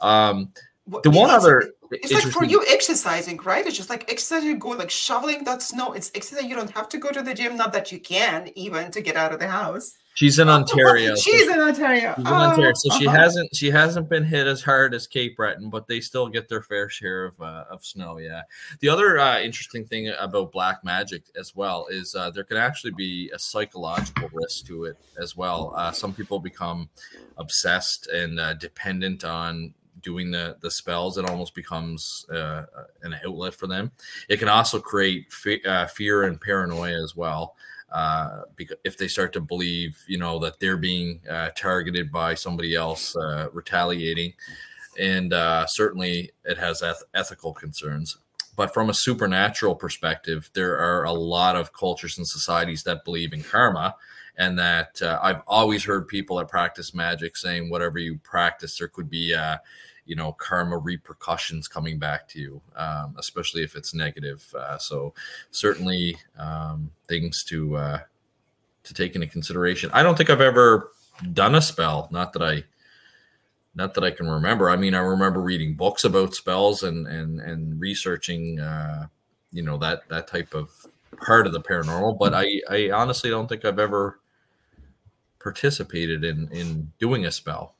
[0.00, 0.50] Um,
[1.02, 3.66] the one other it's like for you exercising, right?
[3.66, 5.92] It's just like exercising, go like shoveling that snow.
[5.92, 6.44] It's exercise.
[6.44, 7.56] You don't have to go to the gym.
[7.56, 9.96] Not that you can even to get out of the house.
[10.14, 11.14] She's in Ontario.
[11.14, 12.14] She's in Ontario.
[12.16, 12.72] She's in Ontario.
[12.74, 13.16] So she uh-huh.
[13.16, 16.62] hasn't she hasn't been hit as hard as Cape Breton, but they still get their
[16.62, 18.18] fair share of uh, of snow.
[18.18, 18.42] Yeah.
[18.80, 22.92] The other uh, interesting thing about black magic as well is uh, there can actually
[22.96, 25.72] be a psychological risk to it as well.
[25.76, 26.88] Uh, some people become
[27.36, 29.72] obsessed and uh, dependent on
[30.08, 31.18] doing the the spells.
[31.18, 32.64] It almost becomes uh,
[33.02, 33.92] an outlet for them.
[34.28, 35.62] It can also create fe-
[35.94, 37.54] fear and paranoia as well
[37.90, 42.34] uh, because if they start to believe, you know, that they're being uh, targeted by
[42.34, 44.32] somebody else uh, retaliating,
[44.98, 48.18] and uh, certainly it has eth- ethical concerns.
[48.56, 53.32] But from a supernatural perspective, there are a lot of cultures and societies that believe
[53.32, 53.94] in karma,
[54.36, 58.88] and that uh, I've always heard people that practice magic saying whatever you practice, there
[58.88, 59.56] could be uh,
[60.08, 64.42] you know karma repercussions coming back to you um, especially if it's negative.
[64.58, 65.14] Uh, so
[65.50, 67.98] certainly um, things to uh,
[68.82, 69.90] to take into consideration.
[69.92, 70.90] I don't think i've ever
[71.32, 72.64] done a spell not that i
[73.74, 74.70] not that i can remember.
[74.70, 79.06] I mean i remember reading books about spells and and and researching uh,
[79.52, 80.70] you know that that type of
[81.16, 84.20] part of the paranormal but i i honestly don't think i've ever
[85.40, 87.74] participated in in doing a spell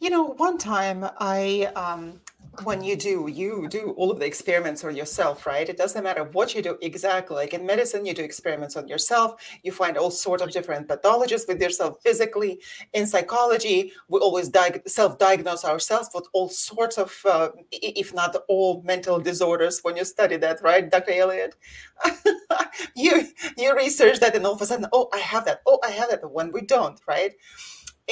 [0.00, 2.20] you know, one time I, um,
[2.64, 5.66] when you do, you do all of the experiments on yourself, right?
[5.68, 7.36] It doesn't matter what you do exactly.
[7.36, 9.42] Like in medicine, you do experiments on yourself.
[9.62, 12.60] You find all sorts of different pathologies with yourself physically.
[12.92, 18.82] In psychology, we always di- self-diagnose ourselves with all sorts of, uh, if not all,
[18.82, 19.80] mental disorders.
[19.82, 21.12] When you study that, right, Dr.
[21.12, 21.56] Elliott?
[22.96, 25.62] you you research that, and all of a sudden, oh, I have that.
[25.66, 26.30] Oh, I have that.
[26.30, 27.32] When we don't, right?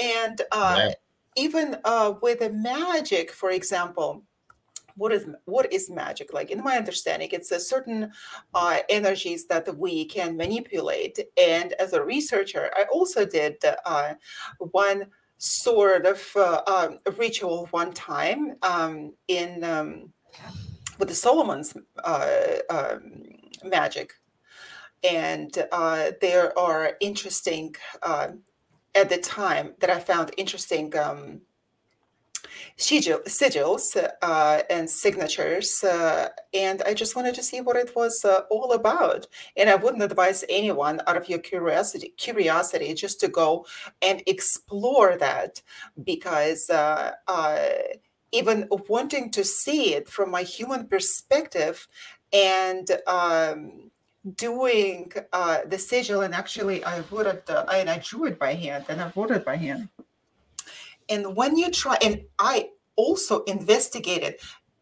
[0.00, 0.94] And uh, yeah
[1.36, 4.24] even uh, with the magic, for example,
[4.96, 6.32] what is what is magic?
[6.32, 8.12] Like in my understanding it's a certain
[8.54, 11.18] uh, energies that we can manipulate.
[11.38, 13.56] And as a researcher i also did
[13.86, 14.14] uh,
[14.58, 15.06] one
[15.40, 20.12] sort of uh, um, ritual one time um, in um,
[20.98, 21.74] with the solomon's
[22.04, 23.22] uh, um,
[23.64, 24.12] magic.
[25.02, 28.28] And uh, there are interesting uh,
[28.94, 31.42] at the time that I found interesting um,
[32.76, 35.82] sigil, sigils uh, and signatures.
[35.84, 39.26] Uh, and I just wanted to see what it was uh, all about.
[39.56, 43.66] And I wouldn't advise anyone out of your curiosity, curiosity just to go
[44.02, 45.62] and explore that
[46.02, 47.68] because uh, uh,
[48.32, 51.86] even wanting to see it from my human perspective
[52.32, 53.90] and um,
[54.36, 58.54] doing uh, the sigil, and actually I wrote it, uh, and I drew it by
[58.54, 59.88] hand, and I wrote it by hand.
[61.08, 64.36] And when you try, and I also investigated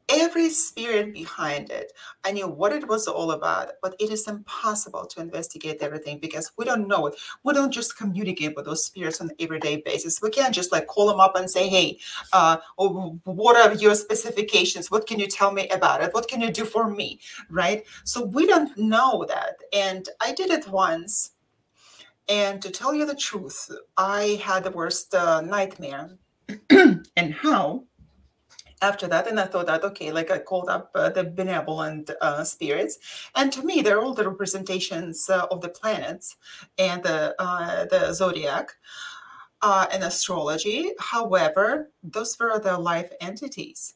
[0.09, 1.93] every spirit behind it.
[2.25, 6.51] I knew what it was all about, but it is impossible to investigate everything because
[6.57, 7.15] we don't know it.
[7.45, 10.23] We don't just communicate with those spirits on an everyday basis.
[10.23, 11.99] We can't just like call them up and say, hey,
[12.33, 14.91] uh, oh, what are your specifications?
[14.91, 16.15] What can you tell me about it?
[16.15, 17.21] What can you do for me?
[17.51, 17.85] Right?
[18.05, 19.57] So we don't know that.
[19.73, 21.33] And I did it once.
[22.29, 26.11] And to tell you the truth, I had the worst uh, nightmare.
[26.71, 27.85] and how?
[28.83, 32.45] After that and i thought that okay like i called up uh, the benevolent uh,
[32.45, 32.99] spirits.
[33.35, 36.37] And to me they're all the representations uh, of the planets
[36.79, 38.71] and the, uh, the zodiac
[39.63, 40.93] uh, and astrology.
[40.99, 43.95] However those were the life entities.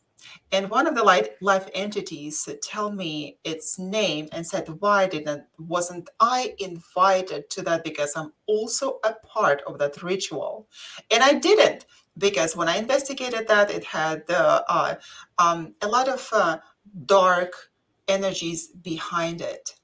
[0.52, 5.44] And one of the life, life entities tell me its name and said why didn't
[5.58, 7.84] wasn't i invited to that?
[7.84, 10.68] Because i'm also a part of that ritual.
[11.10, 11.86] And i didn't
[12.18, 14.94] because when I investigated that, it had uh,
[15.38, 16.58] um, a lot of uh,
[17.06, 17.70] dark
[18.08, 19.74] energies behind it.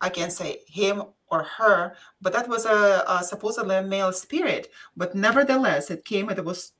[0.00, 4.68] I can't say him or her, but that was a, a supposedly male spirit.
[4.96, 6.72] But nevertheless, it came and it was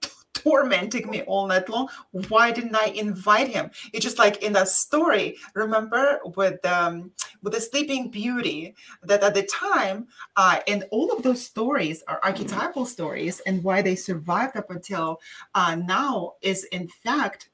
[0.47, 1.88] tormenting me all night long.
[2.28, 3.70] Why didn't I invite him?
[3.92, 7.11] It's just like in that story, remember with um,
[7.42, 12.20] with the Sleeping Beauty, that at the time, uh, and all of those stories are
[12.22, 15.20] archetypal stories, and why they survived up until
[15.55, 17.51] uh, now is in fact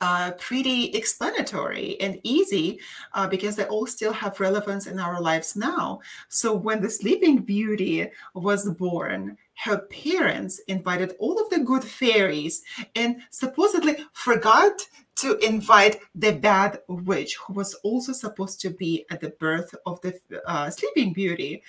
[0.00, 2.78] uh, pretty explanatory and easy
[3.14, 6.00] uh, because they all still have relevance in our lives now.
[6.28, 12.62] So when the Sleeping Beauty was born, her parents invited all of the good fairies
[12.94, 14.86] and supposedly forgot
[15.16, 20.00] to invite the bad witch, who was also supposed to be at the birth of
[20.00, 21.62] the uh, Sleeping Beauty.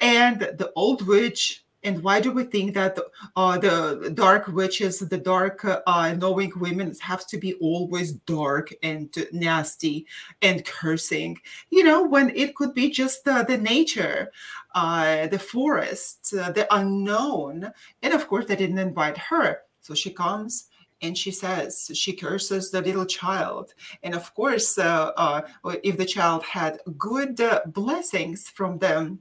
[0.00, 2.98] And the old witch And why do we think that
[3.36, 9.14] uh, the dark witches, the dark uh, knowing women have to be always dark and
[9.32, 10.06] nasty
[10.40, 11.38] and cursing?
[11.70, 14.32] You know, when it could be just uh, the nature,
[14.74, 17.70] uh, the forest, the unknown.
[18.02, 19.60] And of course, they didn't invite her.
[19.80, 20.68] So she comes
[21.02, 25.42] and she says she curses the little child and of course uh, uh,
[25.82, 29.18] if the child had good uh, blessings from them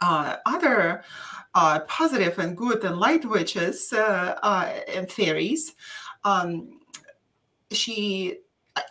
[0.00, 1.02] uh, other
[1.54, 5.74] uh, positive and good and light witches uh, and fairies
[6.24, 6.80] um,
[7.70, 8.38] she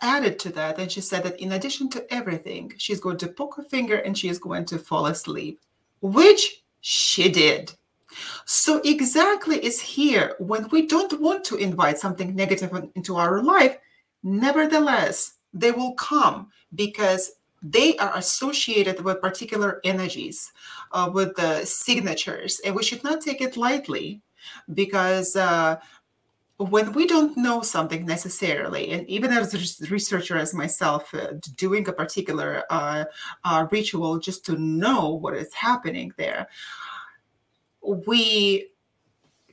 [0.02, 3.56] added to that and she said that in addition to everything she's going to poke
[3.56, 5.60] her finger and she is going to fall asleep
[6.00, 7.72] which she did.
[8.46, 13.76] So, exactly is here when we don't want to invite something negative into our life,
[14.22, 17.32] nevertheless, they will come because
[17.62, 20.52] they are associated with particular energies,
[20.92, 24.22] uh, with the signatures, and we should not take it lightly
[24.72, 25.36] because.
[25.36, 25.76] Uh,
[26.58, 31.86] when we don't know something necessarily, and even as a researcher as myself, uh, doing
[31.86, 33.04] a particular uh,
[33.44, 36.48] uh, ritual just to know what is happening there,
[37.80, 38.70] we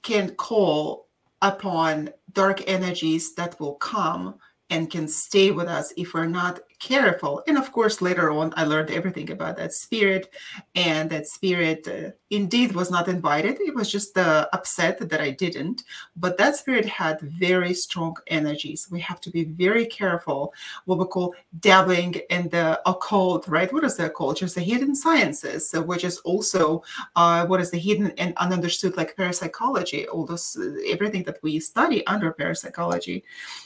[0.01, 1.07] can call
[1.43, 4.35] upon dark energies that will come
[4.71, 7.43] and can stay with us if we're not careful.
[7.47, 10.33] And of course, later on, I learned everything about that spirit,
[10.75, 13.57] and that spirit uh, indeed was not invited.
[13.59, 15.83] It was just uh, upset that I didn't.
[16.15, 18.87] But that spirit had very strong energies.
[18.91, 20.53] We have to be very careful
[20.85, 23.71] what we call dabbling in the occult, right?
[23.71, 24.37] What is the occult?
[24.37, 26.83] Just the hidden sciences, which is also
[27.15, 31.59] uh, what is the hidden and ununderstood, like parapsychology, all this, uh, everything that we
[31.59, 33.23] study under parapsychology.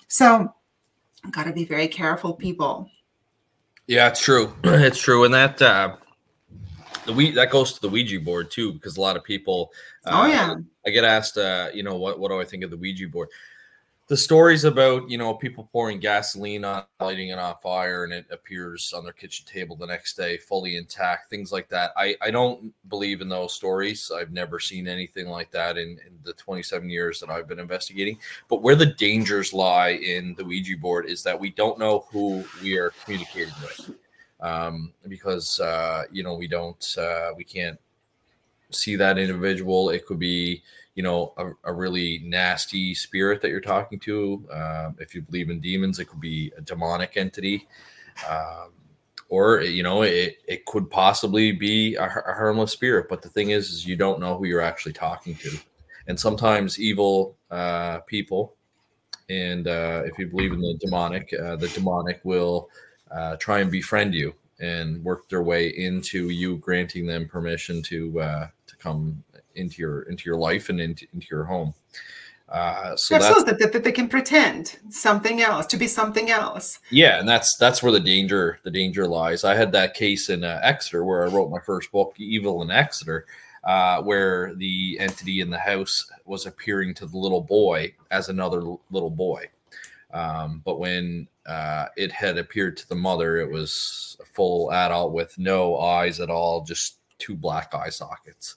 [0.07, 0.53] So,
[1.31, 2.89] got to be very careful, people.
[3.89, 4.53] Yeah, it's true.
[4.63, 5.95] it's true, and that uh,
[7.07, 9.71] the we that goes to the Ouija board too, because a lot of people.
[10.05, 10.55] Oh, uh, oh yeah.
[10.85, 13.29] I get asked, uh, you know, what what do I think of the Ouija board?
[14.09, 18.25] The stories about you know people pouring gasoline on lighting it on fire and it
[18.31, 21.91] appears on their kitchen table the next day fully intact things like that.
[21.95, 24.11] I i don't believe in those stories.
[24.13, 28.17] I've never seen anything like that in, in the 27 years that i've been investigating.
[28.49, 32.43] But where the dangers lie in the ouija board is that we don't know who
[32.63, 33.91] we are communicating with
[34.39, 37.79] um, because uh, you know we don't uh, we can't
[38.71, 39.91] see that individual.
[39.91, 40.63] It could be
[40.95, 44.45] you know a, a, really nasty spirit that you're talking to.
[44.51, 47.67] Um, if you believe in demons it could be a demonic entity.
[48.29, 48.73] Um,
[49.29, 53.07] or you know it, it could possibly be a, a, harmless spirit.
[53.07, 55.57] But the thing is is you don't know who you're actually talking to.
[56.07, 58.55] And sometimes evil uh, people
[59.29, 62.69] and uh, if you believe in the demonic uh, the demonic will
[63.11, 68.19] uh, try and befriend you and work their way into you granting them permission to
[68.19, 69.23] uh, to come
[69.59, 71.73] into your into your life and into, into your home.
[72.49, 76.79] Uh, so that's, that, that, that they can pretend something else to be something else.
[76.89, 79.43] Yeah, and that's that's where the danger the danger lies.
[79.43, 82.71] I had that case in uh, Exeter where I wrote my first book, Evil in
[82.71, 83.27] Exeter,
[83.63, 88.63] uh, where the entity in the house was appearing to the little boy as another
[88.89, 89.45] little boy.
[90.11, 95.13] Um, but when uh, it had appeared to the mother, it was a full adult
[95.13, 98.55] with no eyes at all, just two black eye sockets.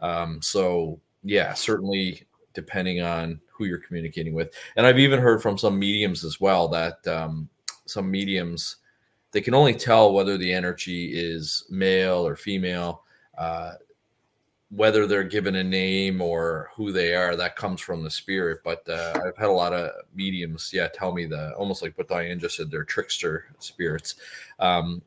[0.00, 4.52] Um, so yeah, certainly depending on who you're communicating with.
[4.76, 7.48] And I've even heard from some mediums as well that um,
[7.86, 8.76] some mediums
[9.32, 13.04] they can only tell whether the energy is male or female.
[13.38, 13.74] Uh,
[14.70, 18.60] whether they're given a name or who they are, that comes from the spirit.
[18.62, 22.08] But uh, I've had a lot of mediums, yeah, tell me the almost like what
[22.08, 24.14] Diane just said, they're trickster spirits.
[24.60, 25.02] Um,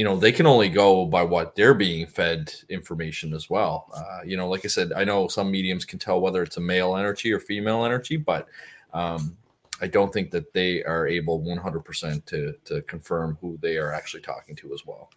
[0.00, 3.86] you know they can only go by what they're being fed information as well.
[3.94, 6.60] Uh, you know like i said i know some mediums can tell whether it's a
[6.74, 8.48] male energy or female energy but
[8.94, 9.36] um,
[9.82, 14.22] i don't think that they are able 100% to to confirm who they are actually
[14.22, 15.10] talking to as well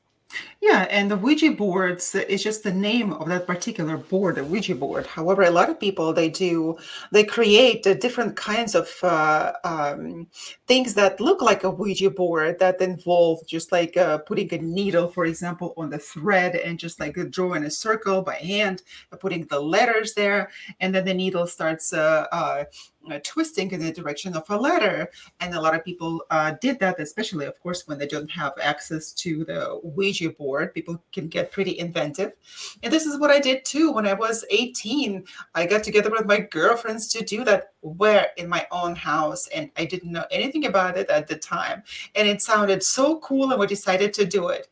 [0.61, 4.75] yeah, and the Ouija boards is just the name of that particular board, the Ouija
[4.75, 5.05] board.
[5.05, 6.77] However, a lot of people they do
[7.11, 10.27] they create uh, different kinds of uh, um,
[10.67, 15.07] things that look like a Ouija board that involve just like uh, putting a needle,
[15.07, 18.83] for example, on the thread and just like drawing a circle by hand,
[19.19, 20.49] putting the letters there,
[20.79, 22.63] and then the needle starts uh,
[23.11, 25.09] uh, twisting in the direction of a letter.
[25.39, 28.53] And a lot of people uh, did that, especially, of course, when they don't have
[28.61, 30.73] access to the Ouija board.
[30.73, 32.33] People can get pretty inventive.
[32.81, 35.23] And this is what I did too when I was 18.
[35.55, 39.47] I got together with my girlfriends to do that where in my own house.
[39.47, 41.83] And I didn't know anything about it at the time.
[42.15, 44.67] And it sounded so cool, and we decided to do it.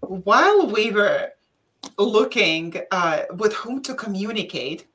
[0.00, 1.32] While we were
[1.98, 4.86] looking uh, with whom to communicate.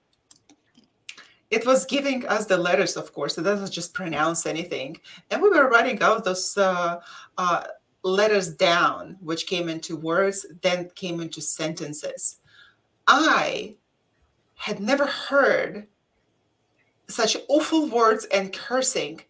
[1.54, 3.38] It was giving us the letters, of course.
[3.38, 4.98] It doesn't just pronounce anything.
[5.30, 7.00] And we were writing out those uh,
[7.38, 7.64] uh,
[8.04, 12.40] letters down, which came into words, then came into sentences.
[13.06, 13.76] I
[14.56, 15.86] had never heard
[17.08, 19.22] such awful words and cursing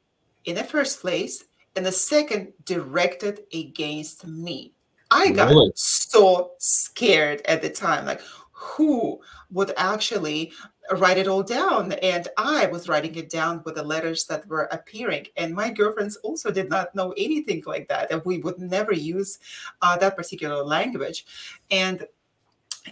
[0.46, 1.44] in the first place,
[1.76, 4.72] and the second directed against me.
[5.12, 5.74] I got really?
[5.76, 8.06] so scared at the time.
[8.06, 8.22] Like,
[8.52, 9.20] who
[9.52, 10.54] would actually
[10.92, 11.94] write it all down?
[11.94, 15.28] And I was writing it down with the letters that were appearing.
[15.38, 18.12] And my girlfriends also did not know anything like that.
[18.12, 19.40] And we would never use
[19.82, 21.26] uh, that particular language.
[21.72, 22.06] And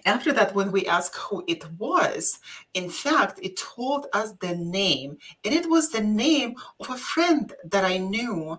[0.05, 2.39] after that, when we asked who it was,
[2.73, 7.53] in fact, it told us the name, and it was the name of a friend
[7.65, 8.57] that I knew,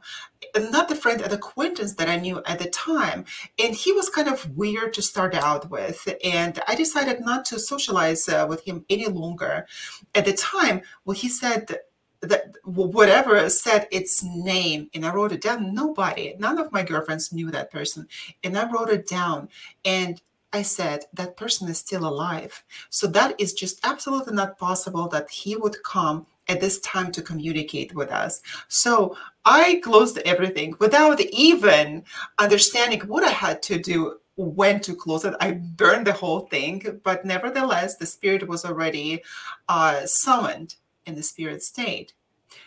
[0.56, 3.24] not the friend, an acquaintance that I knew at the time.
[3.58, 7.58] And he was kind of weird to start out with, and I decided not to
[7.58, 9.66] socialize uh, with him any longer.
[10.14, 11.78] At the time, when he said,
[12.22, 15.74] that whatever said its name and I wrote it down.
[15.74, 18.06] Nobody, none of my girlfriends knew that person.
[18.44, 19.48] And I wrote it down.
[19.84, 20.22] And
[20.52, 22.62] I said, that person is still alive.
[22.90, 27.22] So that is just absolutely not possible that he would come at this time to
[27.22, 28.42] communicate with us.
[28.68, 32.04] So I closed everything without even
[32.38, 35.34] understanding what I had to do, when to close it.
[35.40, 39.22] I burned the whole thing, but nevertheless, the spirit was already
[39.68, 40.76] uh, summoned
[41.06, 42.12] in the spirit state.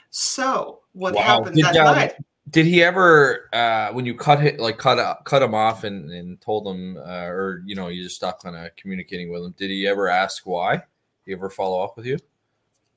[0.10, 1.22] So what wow.
[1.22, 2.16] happened Did, that um, night?
[2.50, 6.40] Did he ever uh when you cut it like cut cut him off and and
[6.42, 9.70] told him uh, or you know you just stopped kind of communicating with him did
[9.70, 10.76] he ever ask why?
[10.76, 10.84] Did
[11.26, 12.20] he ever follow up with you?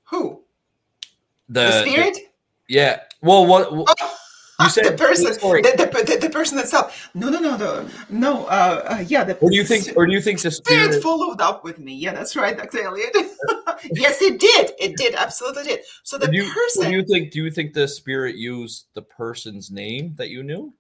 [0.04, 0.42] Who?
[1.48, 2.14] The, the spirit?
[2.14, 2.22] The,
[2.68, 3.00] yeah.
[3.22, 4.17] Well what, what oh
[4.66, 7.10] said the person, the, the, the, the, person itself.
[7.14, 8.46] No, no, no, no, no.
[8.46, 9.22] Uh, uh, yeah.
[9.22, 9.96] The, or do you think?
[9.96, 11.94] Or do you think the spirit, spirit followed up with me?
[11.94, 12.82] Yeah, that's right, Dr.
[12.82, 13.14] Elliott.
[13.92, 14.72] yes, it did.
[14.80, 15.14] It did.
[15.14, 15.80] Absolutely did.
[16.02, 16.90] So the you, person.
[16.90, 17.30] Do you think?
[17.30, 20.74] Do you think the spirit used the person's name that you knew?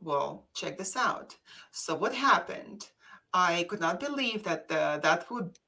[0.00, 1.36] Well, check this out.
[1.72, 2.88] So what happened?
[3.34, 5.58] I could not believe that the, that would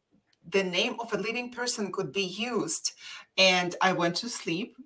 [0.49, 2.93] the name of a living person could be used.
[3.37, 4.77] And I went to sleep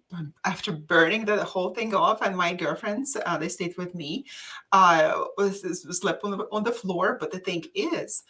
[0.45, 2.23] after burning the whole thing off.
[2.23, 4.27] And my girlfriends, uh, they stayed with me,
[4.73, 7.17] uh, was, was slept on the, on the floor.
[7.21, 8.23] But the thing is,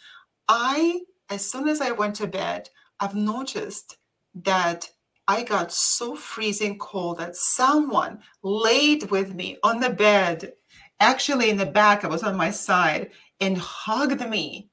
[0.47, 3.97] I, as soon as I went to bed, I've noticed
[4.35, 4.89] that
[5.27, 10.53] I got so freezing cold that someone laid with me on the bed,
[10.99, 14.70] actually in the back, I was on my side, and hugged me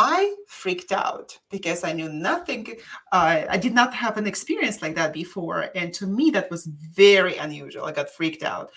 [0.00, 2.76] I freaked out because I knew nothing.
[3.10, 5.70] Uh, I did not have an experience like that before.
[5.74, 7.84] And to me, that was very unusual.
[7.84, 8.70] I got freaked out.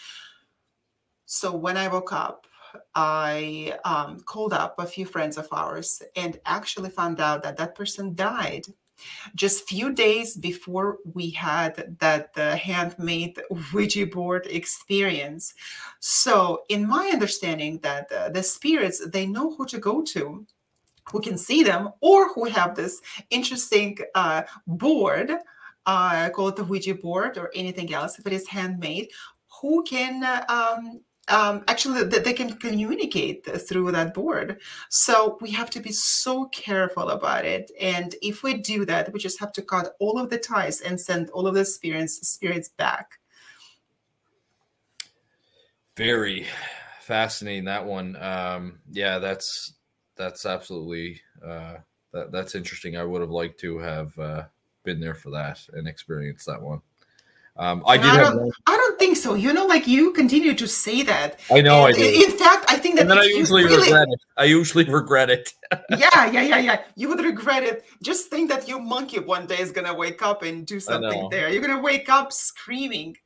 [1.28, 2.48] So when I woke up,
[2.96, 7.76] I um, called up a few friends of ours and actually found out that that
[7.76, 8.66] person died
[9.36, 13.40] just few days before we had that uh, handmade
[13.74, 15.54] Ouija board experience.
[16.00, 20.46] So, in my understanding, that uh, the spirits they know who to go to
[21.12, 25.32] who can see them or who have this interesting uh, board
[25.86, 29.10] uh, called the Ouija board or anything else, if it is handmade,
[29.62, 34.60] who can um, um, actually they can communicate through that board.
[34.90, 37.72] So we have to be so careful about it.
[37.80, 41.00] And if we do that, we just have to cut all of the ties and
[41.00, 43.20] send all of the spirits spirits back.
[45.96, 46.48] Very
[47.02, 48.16] fascinating that one.
[48.16, 49.74] Um, yeah, that's
[50.16, 51.76] that's absolutely uh,
[52.14, 52.98] that that's interesting.
[52.98, 54.44] I would have liked to have uh,
[54.84, 56.82] been there for that and experienced that one.
[57.58, 58.06] Um, I did.
[58.06, 59.34] I don't, I don't, think so.
[59.34, 61.40] You know, like you continue to say that.
[61.52, 61.86] I know.
[61.86, 62.04] And I do.
[62.04, 63.02] In fact, I think that.
[63.02, 64.20] And then I usually really, regret it.
[64.38, 65.54] I usually regret it.
[65.90, 66.82] yeah, yeah, yeah, yeah.
[66.96, 67.84] You would regret it.
[68.02, 71.50] Just think that your monkey one day is gonna wake up and do something there.
[71.50, 73.18] You're gonna wake up screaming.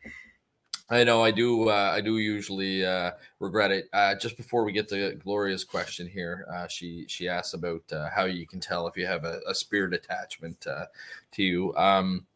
[0.89, 1.69] I know I do.
[1.69, 3.89] Uh, I do usually uh, regret it.
[3.91, 8.09] Uh, just before we get to Gloria's question here, uh, she she asks about uh,
[8.11, 10.85] how you can tell if you have a, a spirit attachment uh,
[11.31, 11.75] to you.
[11.75, 12.27] Um,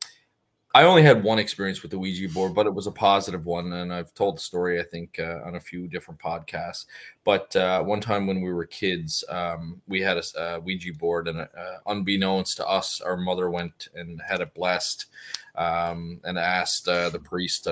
[0.73, 3.73] I only had one experience with the Ouija board, but it was a positive one,
[3.73, 6.85] and I've told the story I think on a few different podcasts.
[7.23, 7.55] But
[7.87, 11.47] one time when we were kids, um, we had a, a, Ouija board, and
[11.87, 15.07] unbeknownst to us, our mother went and had it blessed
[15.55, 17.67] um, and asked the priest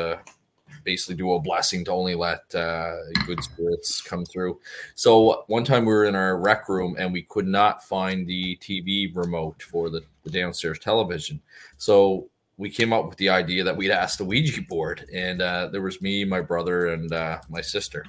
[0.84, 2.96] basically do a blessing to only let uh,
[3.26, 4.60] good spirits come through.
[4.96, 8.58] So one time we were in our rec room and we could not find the
[8.58, 11.42] TV remote for the, the downstairs television.
[11.78, 15.68] So we came up with the idea that we'd ask the Ouija board, and uh,
[15.68, 18.04] there was me, my brother, and uh, my sister.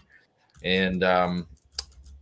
[0.65, 1.47] And um,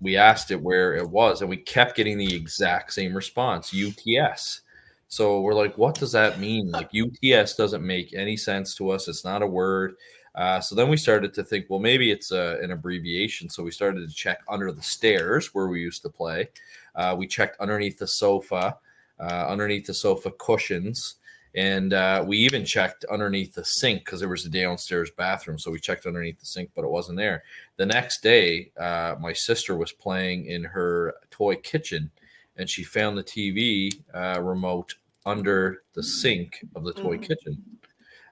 [0.01, 4.63] we asked it where it was, and we kept getting the exact same response UTS.
[5.09, 6.71] So we're like, what does that mean?
[6.71, 9.07] Like UTS doesn't make any sense to us.
[9.07, 9.95] It's not a word.
[10.37, 13.49] Uh, so then we started to think, well, maybe it's a, an abbreviation.
[13.49, 16.49] So we started to check under the stairs where we used to play.
[16.95, 18.77] Uh, we checked underneath the sofa,
[19.19, 21.17] uh, underneath the sofa cushions.
[21.55, 25.59] And uh, we even checked underneath the sink because there was a downstairs bathroom.
[25.59, 27.45] So we checked underneath the sink, but it wasn't there.
[27.79, 32.11] The next day, uh, my sister was playing in her toy kitchen
[32.59, 37.23] and she found the TV uh, remote under the sink of the toy mm-hmm.
[37.23, 37.63] kitchen.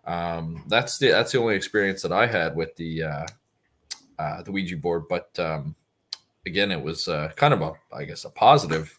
[0.07, 3.27] Um, that's the that's the only experience that I had with the uh,
[4.19, 5.05] uh, the Ouija board.
[5.09, 5.75] But um,
[6.47, 8.99] again, it was uh, kind of a I guess a positive,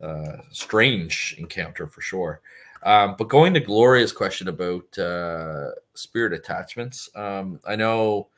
[0.00, 2.40] uh, strange encounter for sure.
[2.84, 8.28] Um, but going to Gloria's question about uh, spirit attachments, um, I know,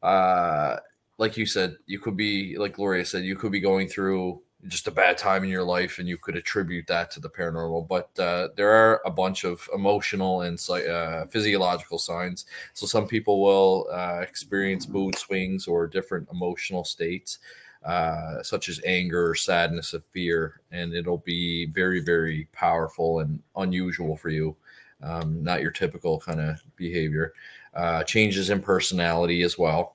[0.00, 0.76] uh,
[1.18, 4.88] like you said, you could be, like Gloria said, you could be going through just
[4.88, 7.86] a bad time in your life and you could attribute that to the paranormal.
[7.86, 12.46] But uh, there are a bunch of emotional and uh, physiological signs.
[12.72, 17.38] So some people will uh, experience mood swings or different emotional states
[17.84, 24.16] uh, such as anger sadness or fear, and it'll be very, very powerful and unusual
[24.16, 24.56] for you.
[25.02, 27.34] Um, not your typical kind of behavior.
[27.74, 29.93] Uh, changes in personality as well.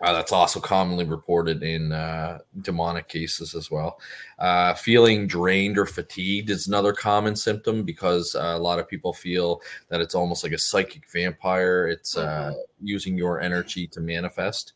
[0.00, 4.00] Uh, that's also commonly reported in uh, demonic cases as well.
[4.38, 9.12] Uh, feeling drained or fatigued is another common symptom because uh, a lot of people
[9.12, 11.88] feel that it's almost like a psychic vampire.
[11.88, 12.86] It's uh, mm-hmm.
[12.86, 14.74] using your energy to manifest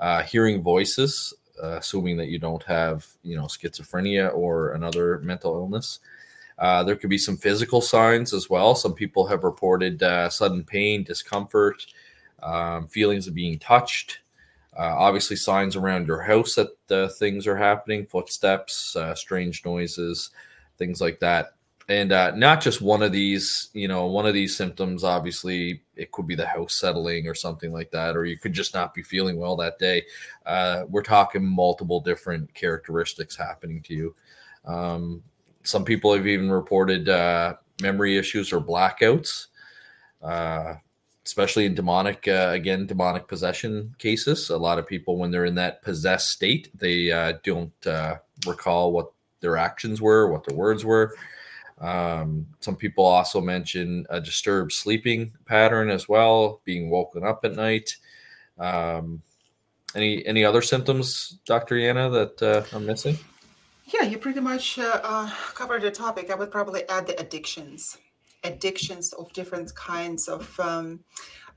[0.00, 1.32] uh, hearing voices,
[1.62, 6.00] uh, assuming that you don't have, you know, schizophrenia or another mental illness.
[6.58, 8.74] Uh, there could be some physical signs as well.
[8.74, 11.84] Some people have reported uh, sudden pain, discomfort,
[12.42, 14.20] um, feelings of being touched.
[14.76, 20.30] Uh, obviously, signs around your house that uh, things are happening, footsteps, uh, strange noises,
[20.78, 21.54] things like that.
[21.88, 26.12] And uh, not just one of these you know one of these symptoms obviously it
[26.12, 29.02] could be the house settling or something like that or you could just not be
[29.02, 30.02] feeling well that day.
[30.46, 34.14] Uh, we're talking multiple different characteristics happening to you.
[34.64, 35.22] Um,
[35.62, 39.48] some people have even reported uh, memory issues or blackouts
[41.26, 45.54] especially in demonic uh, again demonic possession cases a lot of people when they're in
[45.54, 47.72] that possessed state they uh, don't
[48.46, 49.10] recall what
[49.40, 51.14] their actions were what their words were
[51.78, 57.56] um, some people also mention a disturbed sleeping pattern as well, being woken up at
[57.56, 57.96] night.
[58.58, 59.22] Um,
[59.94, 61.76] any any other symptoms, Dr.
[61.76, 63.18] Yana, that uh, I'm missing?
[63.86, 66.30] Yeah, you pretty much uh, uh, covered the topic.
[66.30, 67.98] I would probably add the addictions,
[68.44, 71.00] addictions of different kinds of um,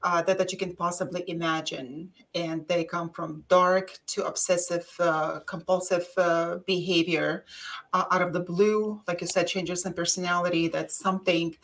[0.03, 2.09] uh, that, that you can possibly imagine.
[2.35, 7.45] And they come from dark to obsessive, uh, compulsive uh, behavior
[7.93, 9.01] uh, out of the blue.
[9.07, 10.67] Like you said, changes in personality.
[10.67, 11.55] That's something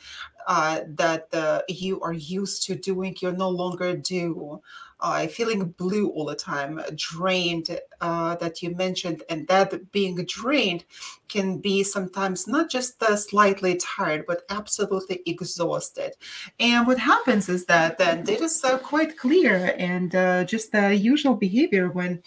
[0.48, 4.62] uh, that uh, you are used to doing, you no longer do
[5.04, 10.86] uh, feeling blue all the time, drained uh, that you mentioned, and that being drained
[11.28, 16.14] can be sometimes not just uh, slightly tired, but absolutely exhausted.
[16.60, 20.96] And what happens is that then it is uh, quite clear and uh, just the
[20.96, 22.24] usual behavior when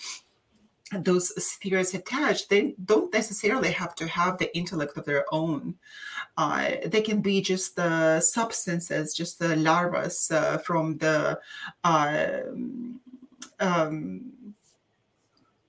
[0.92, 5.74] those spheres attached, they don't necessarily have to have the intellect of their own.
[6.36, 11.38] Uh, they can be just the substances, just the larvas uh, from the
[11.84, 12.40] uh,
[13.58, 14.32] um,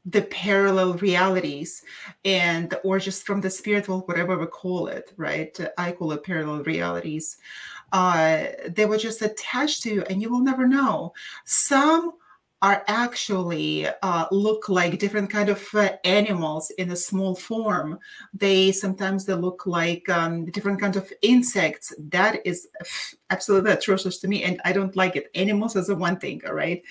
[0.07, 1.84] the parallel realities
[2.23, 5.60] and or just from the spiritual whatever we call it right?
[5.77, 7.38] I call it parallel realities.
[7.91, 11.14] Uh they were just attached to you and you will never know.
[11.44, 12.14] Some
[12.62, 18.00] are actually uh, look like different kind of uh, animals in a small form.
[18.34, 21.94] They sometimes they look like um, different kind of insects.
[22.00, 22.68] That is
[23.30, 25.30] absolutely atrocious to me and i don't like it.
[25.36, 26.82] Animals is a one thing all right?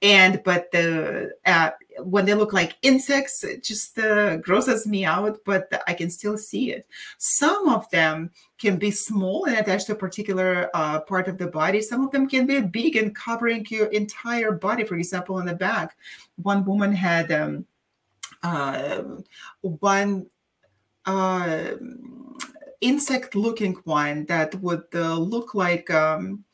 [0.00, 1.70] And but the uh,
[2.00, 6.38] when they look like insects it just uh, grosses me out but i can still
[6.38, 6.86] see it.
[7.18, 11.48] Some of them can be small and attached to a particular uh, part of the
[11.48, 11.82] body.
[11.82, 14.84] Some of them can be big and covering your entire body.
[14.84, 15.96] For example in the back
[16.36, 17.66] one woman had um,
[18.42, 19.02] uh,
[19.60, 20.26] one
[21.06, 21.72] uh,
[22.82, 26.44] insect looking one that would uh, look like um,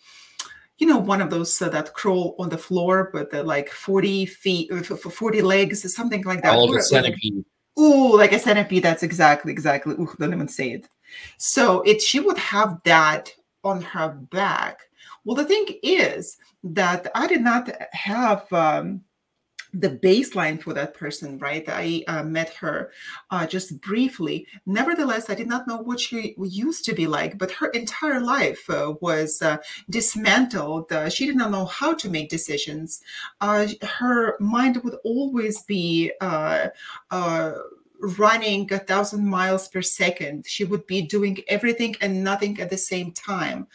[0.78, 4.70] you know one of those uh, that crawl on the floor but like 40 feet
[4.72, 7.44] uh, 40 legs something like that All of a centipede.
[7.78, 8.82] Ooh, like a centipede.
[8.82, 9.94] That's exactly, exactly.
[9.94, 10.88] Ooh, don't even say it.
[11.36, 13.32] So it she would have that
[13.62, 14.80] on her back.
[15.24, 19.02] Well, the thing is that I did not have um,
[19.74, 21.65] the baseline for that person, right?
[21.69, 22.90] I uh, met her
[23.31, 24.47] uh, just briefly.
[24.66, 28.69] Nevertheless, I did not know what she used to be like, but her entire life
[28.70, 29.59] uh, was uh,
[29.90, 30.90] dismantled.
[30.93, 33.03] Uh, she did not know how to make decisions.
[33.40, 36.12] Uh, her mind would always be
[38.01, 40.47] running a thousand miles per second.
[40.47, 43.66] She would be doing everything and nothing at the same time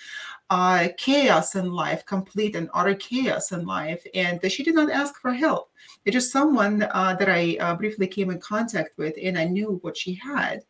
[0.53, 4.05] uh, chaos in life, complete and utter chaos in life.
[4.13, 5.71] And she did not ask for help.
[6.05, 9.79] It's just someone uh, that I uh, briefly came in contact with, and I knew
[9.81, 10.63] what she had.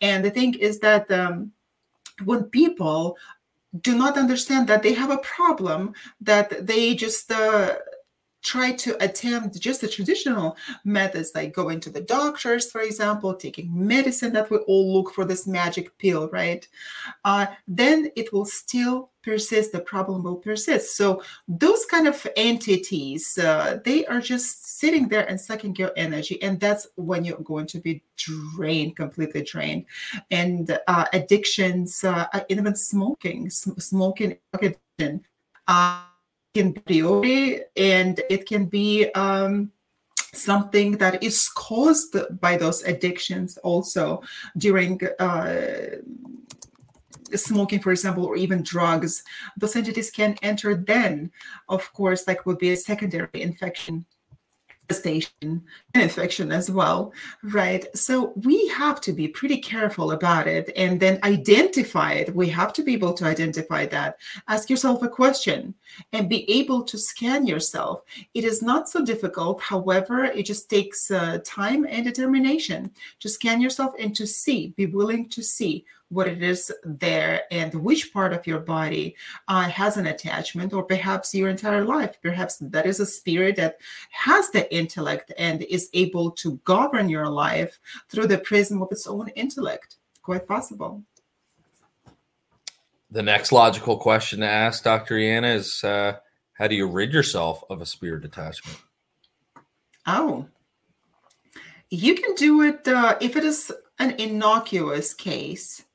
[0.00, 1.52] And the thing is that um,
[2.24, 3.18] when people
[3.82, 5.92] do not understand that they have a problem,
[6.22, 7.74] that they just uh,
[8.42, 13.68] try to attempt just the traditional methods like going to the doctors for example taking
[13.74, 16.68] medicine that we all look for this magic pill right
[17.24, 20.96] uh, then it will still persist the problem will persist.
[20.96, 21.06] So
[21.48, 26.60] those kind of entities uh, they are just sitting there and sucking your energy and
[26.60, 29.84] that's when you're going to be drained completely drained.
[30.30, 35.24] And uh, addictions uh, even smoking smoking addiction
[35.66, 36.02] uh,
[36.54, 37.02] can be
[37.76, 39.72] and it can be um,
[40.32, 44.22] something that is caused by those addictions also
[44.56, 45.96] during uh,
[47.34, 49.22] smoking for example or even drugs
[49.56, 51.30] those entities can enter then
[51.68, 54.04] of course like would be a secondary infection
[54.92, 55.62] station
[55.94, 57.12] infection as well
[57.42, 57.86] right?
[57.96, 62.34] So we have to be pretty careful about it and then identify it.
[62.34, 64.18] We have to be able to identify that.
[64.48, 65.74] Ask yourself a question
[66.12, 68.02] and be able to scan yourself.
[68.34, 69.60] It is not so difficult.
[69.60, 72.90] However it just takes uh, time and determination
[73.20, 77.74] to scan yourself and to see be willing to see what it is there and
[77.74, 79.16] which part of your body
[79.48, 82.16] uh, has an attachment, or perhaps your entire life.
[82.22, 83.78] Perhaps that is a spirit that
[84.10, 87.78] has the intellect and is able to govern your life
[88.08, 89.96] through the prism of its own intellect.
[90.22, 91.02] Quite possible.
[93.10, 95.16] The next logical question to ask Dr.
[95.16, 96.16] Yana is uh,
[96.52, 98.78] how do you rid yourself of a spirit attachment?
[100.06, 100.46] Oh,
[101.90, 105.85] you can do it uh, if it is an innocuous case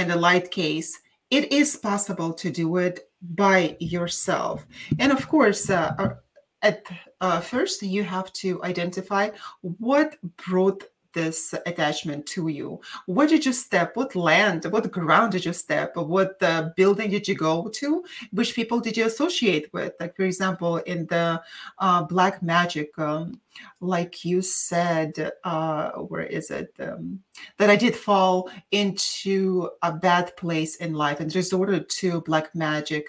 [0.00, 0.98] in a light case,
[1.30, 4.66] it is possible to do it by yourself.
[4.98, 6.14] And of course, uh, uh,
[6.62, 6.84] at
[7.20, 12.80] uh, first, you have to identify what brought this attachment to you?
[13.06, 13.96] Where did you step?
[13.96, 15.96] What land, what ground did you step?
[15.96, 18.04] What uh, building did you go to?
[18.32, 19.92] Which people did you associate with?
[20.00, 21.42] Like, for example, in the
[21.78, 23.40] uh, black magic, um,
[23.80, 26.74] like you said, uh, where is it?
[26.80, 27.20] Um,
[27.58, 33.06] that I did fall into a bad place in life and resorted to black magic.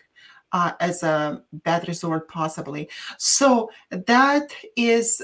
[0.56, 2.88] Uh, as a bad resort, possibly.
[3.18, 5.20] So that is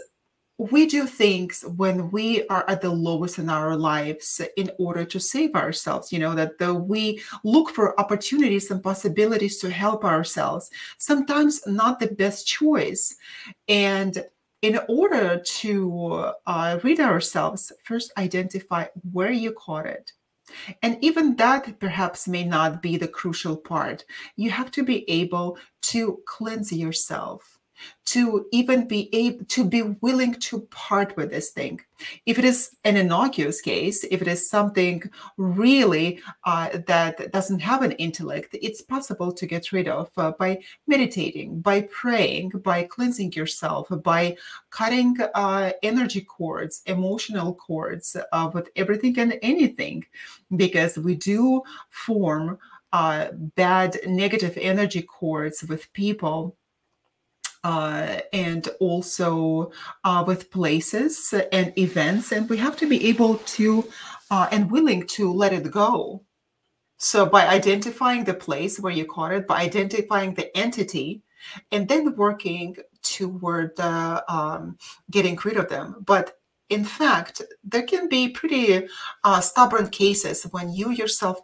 [0.59, 5.19] we do things when we are at the lowest in our lives in order to
[5.19, 10.69] save ourselves you know that we look for opportunities and possibilities to help ourselves.
[10.97, 13.15] Sometimes not the best choice.
[13.67, 14.23] And
[14.61, 20.11] in order to uh, read ourselves first identify where you caught it.
[20.81, 24.03] And even that perhaps may not be the crucial part.
[24.35, 27.58] You have to be able to cleanse yourself
[28.05, 31.79] to even be able to be willing to part with this thing.
[32.25, 35.03] If it is an innocuous case if it is something
[35.37, 40.59] really uh, that doesn't have an intellect it's possible to get rid of uh, by
[40.87, 44.35] meditating by praying by cleansing yourself by
[44.69, 50.05] cutting uh, energy cords emotional cords uh, with everything and anything.
[50.55, 52.57] Because we do form
[52.91, 56.55] uh, bad negative energy cords with people
[57.63, 59.71] uh, and also
[60.03, 62.31] uh, with places and events.
[62.31, 63.87] And we have to be able to
[64.31, 66.23] uh, and willing to let it go.
[66.97, 71.23] So, by identifying the place where you caught it, by identifying the entity,
[71.71, 74.77] and then working toward um,
[75.09, 75.95] getting rid of them.
[76.05, 76.38] But
[76.69, 78.87] in fact, there can be pretty
[79.23, 81.39] uh, stubborn cases when you yourself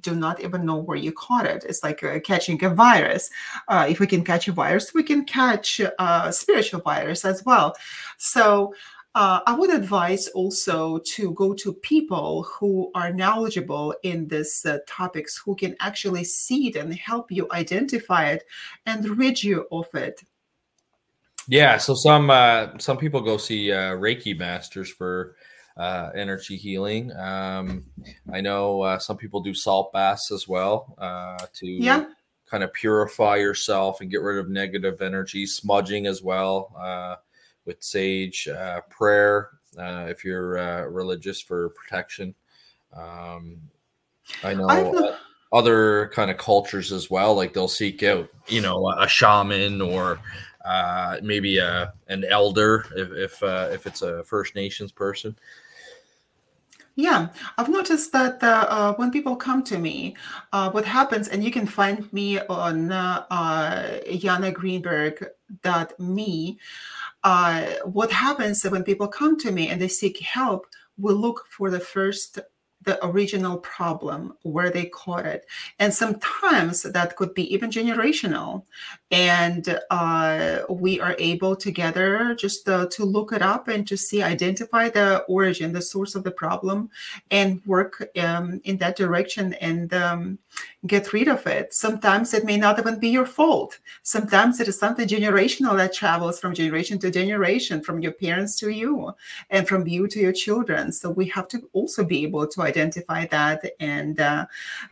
[0.00, 1.64] do not even know where you caught it.
[1.68, 3.30] It's like uh, catching a virus.
[3.68, 7.44] Uh, if we can catch a virus, we can catch a uh, spiritual virus as
[7.44, 7.74] well.
[8.18, 8.74] So,
[9.16, 14.78] uh, I would advise also to go to people who are knowledgeable in these uh,
[14.88, 18.42] topics, who can actually see it and help you identify it
[18.86, 20.20] and rid you of it
[21.48, 25.36] yeah, so some uh, some people go see uh, Reiki masters for
[25.76, 27.12] uh, energy healing.
[27.16, 27.84] Um,
[28.32, 32.06] I know uh, some people do salt baths as well uh, to yeah.
[32.48, 35.46] kind of purify yourself and get rid of negative energy.
[35.46, 37.16] Smudging as well, uh,
[37.64, 42.34] with sage, uh, prayer, uh, if you're uh, religious for protection.
[42.92, 43.58] Um,
[44.42, 45.16] I know
[45.52, 50.18] other kind of cultures as well, like they'll seek out, you know, a shaman or
[50.64, 55.36] uh, maybe a an elder if if, uh, if it's a First Nations person.
[56.96, 60.14] Yeah, I've noticed that uh, uh, when people come to me,
[60.52, 63.98] uh, what happens, and you can find me on uh, uh,
[65.98, 66.58] me.
[67.24, 70.66] Uh, what happens when people come to me and they seek help,
[70.96, 72.38] we look for the first
[72.84, 75.46] the original problem where they caught it.
[75.78, 78.64] And sometimes that could be even generational.
[79.10, 84.22] And uh, we are able together just uh, to look it up and to see
[84.22, 86.90] identify the origin the source of the problem
[87.30, 89.54] and work um, in that direction.
[89.54, 90.38] And um,
[90.86, 94.78] get rid of it sometimes it may not even be your fault sometimes it is
[94.78, 99.12] something generational that travels from generation to generation from your parents to you
[99.50, 103.26] and from you to your children so we have to also be able to identify
[103.26, 104.46] that and uh,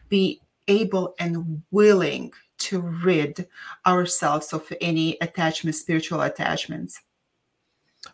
[0.08, 3.48] be able and willing to rid
[3.86, 7.00] ourselves of any attachment, spiritual attachments.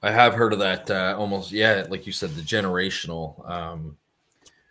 [0.02, 3.48] I have heard of that uh, almost, yeah, like you said, the generational.
[3.48, 3.96] Um,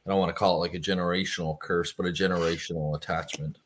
[0.07, 3.57] I don't want to call it like a generational curse, but a generational attachment.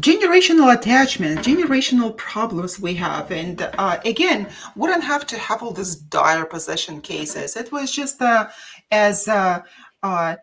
[0.00, 3.32] Generational attachment, generational problems we have.
[3.32, 7.56] And uh, again, wouldn't have to have all these dire possession cases.
[7.56, 8.48] It was just uh,
[8.92, 9.62] as uh,
[10.02, 10.36] uh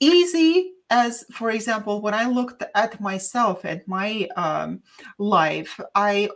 [0.00, 4.82] easy as for example when i looked at myself and my um,
[5.18, 6.28] life i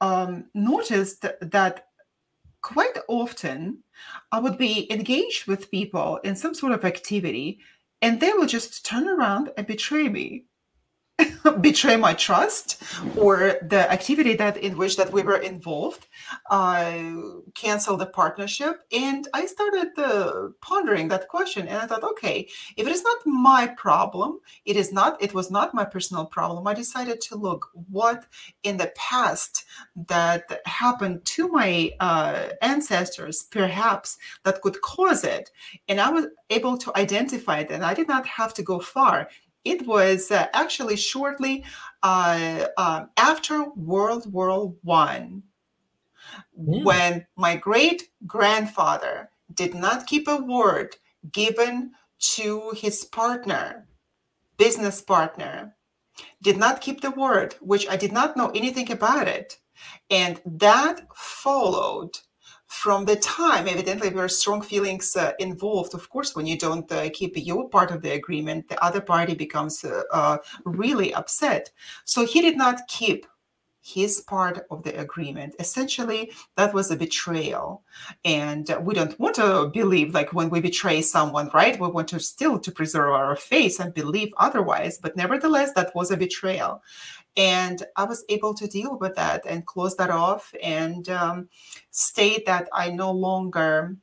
[0.00, 1.86] um, noticed that
[2.62, 3.78] quite often
[4.32, 7.60] i would be engaged with people in some sort of activity
[8.02, 10.44] and they will just turn around and betray me
[11.60, 12.82] betray my trust
[13.16, 16.06] or the activity that in which that we were involved
[16.50, 16.92] uh,
[17.54, 18.82] cancel the partnership.
[18.92, 21.68] And i started uh, pondering that question.
[21.68, 25.50] And i thought okay if it is not my problem it is not it was
[25.50, 26.66] not my personal problem.
[26.66, 28.26] I decided to look what
[28.62, 29.64] in the past
[30.08, 35.50] that happened to my uh, ancestors perhaps that could cause it.
[35.88, 37.70] And i was able to identify it.
[37.70, 39.28] And i did not have to go far
[39.64, 41.64] it was uh, actually shortly
[42.02, 45.42] uh, uh, after World War One
[46.54, 50.96] when my great grandfather did not keep a word
[51.32, 53.86] given to his partner,
[54.56, 55.76] business partner,
[56.42, 59.58] did not keep the word, which I did not know anything about it.
[60.10, 62.18] And that followed
[62.72, 65.94] from the time evidently there are strong feelings uh, involved.
[65.94, 69.34] Of course when you don't uh, keep your part of the agreement the other party
[69.34, 71.70] becomes uh, uh really upset.
[72.04, 73.26] So he did not keep
[73.82, 75.54] his part of the agreement.
[75.58, 77.82] Essentially that was a betrayal.
[78.24, 81.78] And we don't want to believe like when we betray someone right?
[81.78, 86.10] We want to still to preserve our faith and believe otherwise but nevertheless that was
[86.10, 86.82] a betrayal.
[87.36, 91.48] And I was able to deal with that and close that off and um,
[91.90, 93.96] state that I no longer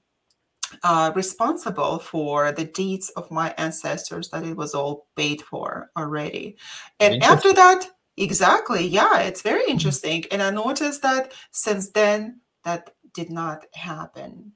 [0.83, 6.57] uh, responsible for the deeds of my ancestors, that it was all paid for already.
[6.99, 7.87] And after that,
[8.19, 9.71] exactly, yeah, it's very mm-hmm.
[9.71, 10.25] interesting.
[10.31, 14.53] And I noticed that since then, that did not happen.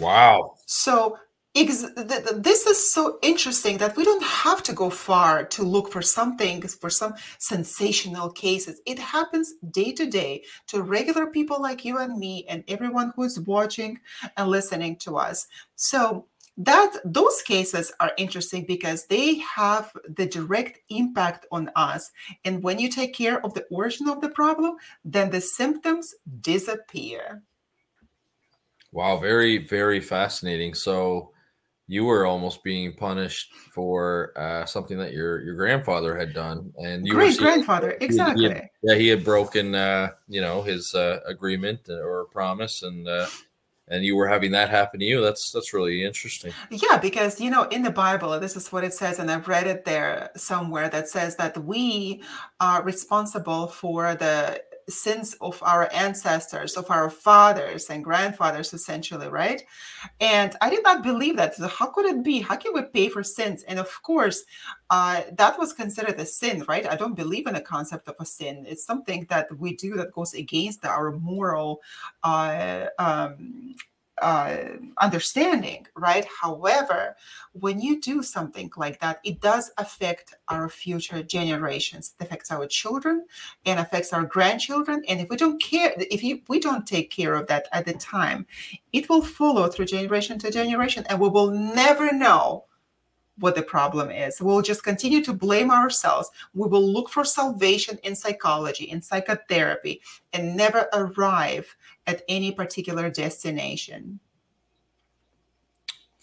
[0.00, 0.54] Wow.
[0.66, 1.18] So
[1.54, 6.60] this is so interesting that we don't have to go far to look for something
[6.62, 12.18] for some sensational cases it happens day to day to regular people like you and
[12.18, 13.98] me and everyone who's watching
[14.36, 16.26] and listening to us so
[16.58, 22.10] that those cases are interesting because they have the direct impact on us.
[22.44, 27.42] And when you take care of the origin of the problem then the symptoms disappear.
[28.92, 30.74] Wow very very fascinating.
[30.74, 31.32] So
[31.86, 37.06] you were almost being punished for uh, something that your your grandfather had done, and
[37.06, 38.42] you great grandfather exactly.
[38.42, 43.08] He had, yeah, he had broken uh, you know his uh, agreement or promise, and
[43.08, 43.26] uh,
[43.90, 45.20] and you were having that happen to you.
[45.20, 46.52] That's that's really interesting.
[46.70, 49.66] Yeah, because you know in the Bible, this is what it says, and I've read
[49.66, 52.22] it there somewhere that says that we
[52.60, 59.62] are responsible for the sins of our ancestors, of our fathers and grandfathers, essentially, right?
[60.20, 61.54] And I did not believe that.
[61.54, 62.40] So how could it be?
[62.40, 63.62] How can we pay for sins?
[63.64, 64.44] And of course,
[64.90, 66.86] uh, that was considered a sin, right?
[66.86, 68.64] I don't believe in the concept of a sin.
[68.66, 71.80] It's something that we do that goes against our moral
[72.22, 73.74] uh, um,
[74.22, 74.56] uh,
[74.98, 76.26] understanding, right?
[76.40, 77.16] However,
[77.52, 82.14] when you do something like that, it does affect our future generations.
[82.18, 83.26] It affects our children
[83.66, 85.02] and affects our grandchildren.
[85.08, 87.94] And if we don't care, if you, we don't take care of that at the
[87.94, 88.46] time,
[88.92, 92.64] it will follow through generation to generation, and we will never know
[93.38, 94.40] what the problem is.
[94.40, 96.30] We'll just continue to blame ourselves.
[96.54, 100.02] We will look for salvation in psychology, in psychotherapy,
[100.32, 101.74] and never arrive
[102.06, 104.20] at any particular destination.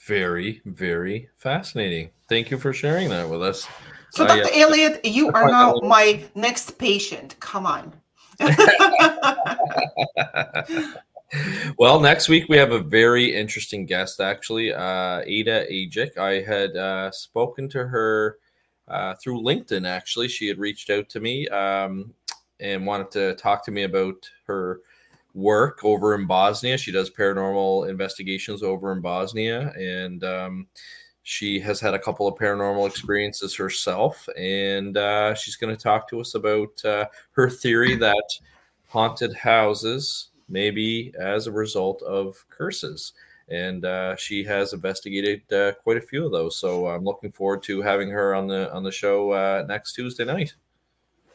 [0.06, 2.12] Very, very fascinating.
[2.30, 3.68] Thank you for sharing that with us.
[4.12, 4.46] So, Dr.
[4.46, 7.36] Uh, Elliott, you are now my next patient.
[7.40, 7.92] Come on.
[11.78, 16.18] well, next week we have a very interesting guest, actually, uh, Ada Ajik.
[16.18, 18.38] I had uh, spoken to her
[18.88, 20.28] uh, through LinkedIn, actually.
[20.28, 22.14] She had reached out to me um,
[22.60, 24.82] and wanted to talk to me about her
[25.34, 26.78] work over in Bosnia.
[26.78, 30.68] She does paranormal investigations over in Bosnia, and um,
[31.24, 34.30] she has had a couple of paranormal experiences herself.
[34.38, 38.24] And uh, she's going to talk to us about uh, her theory that
[38.88, 43.14] haunted houses maybe as a result of curses.
[43.48, 46.58] And uh, she has investigated uh, quite a few of those.
[46.58, 50.26] So I'm looking forward to having her on the on the show uh, next Tuesday
[50.26, 50.56] night.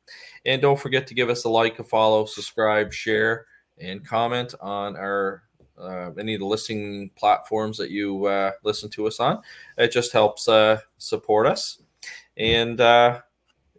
[0.46, 3.48] And don't forget to give us a like, a follow, subscribe, share,
[3.80, 5.42] and comment on our
[5.80, 9.42] uh, any of the listening platforms that you uh, listen to us on.
[9.78, 11.80] It just helps uh, support us.
[12.38, 13.22] And uh,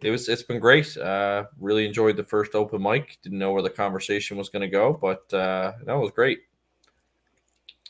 [0.01, 0.95] it was it's been great.
[0.97, 3.17] Uh, really enjoyed the first open mic.
[3.21, 6.39] Didn't know where the conversation was going to go, but uh, that was great.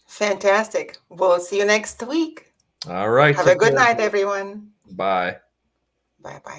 [0.07, 0.98] Fantastic.
[1.10, 2.53] We'll see you next week.
[2.88, 3.36] All right.
[3.36, 3.80] Have a good care.
[3.80, 4.72] night, everyone.
[4.91, 5.38] Bye.
[6.22, 6.52] Bye bye.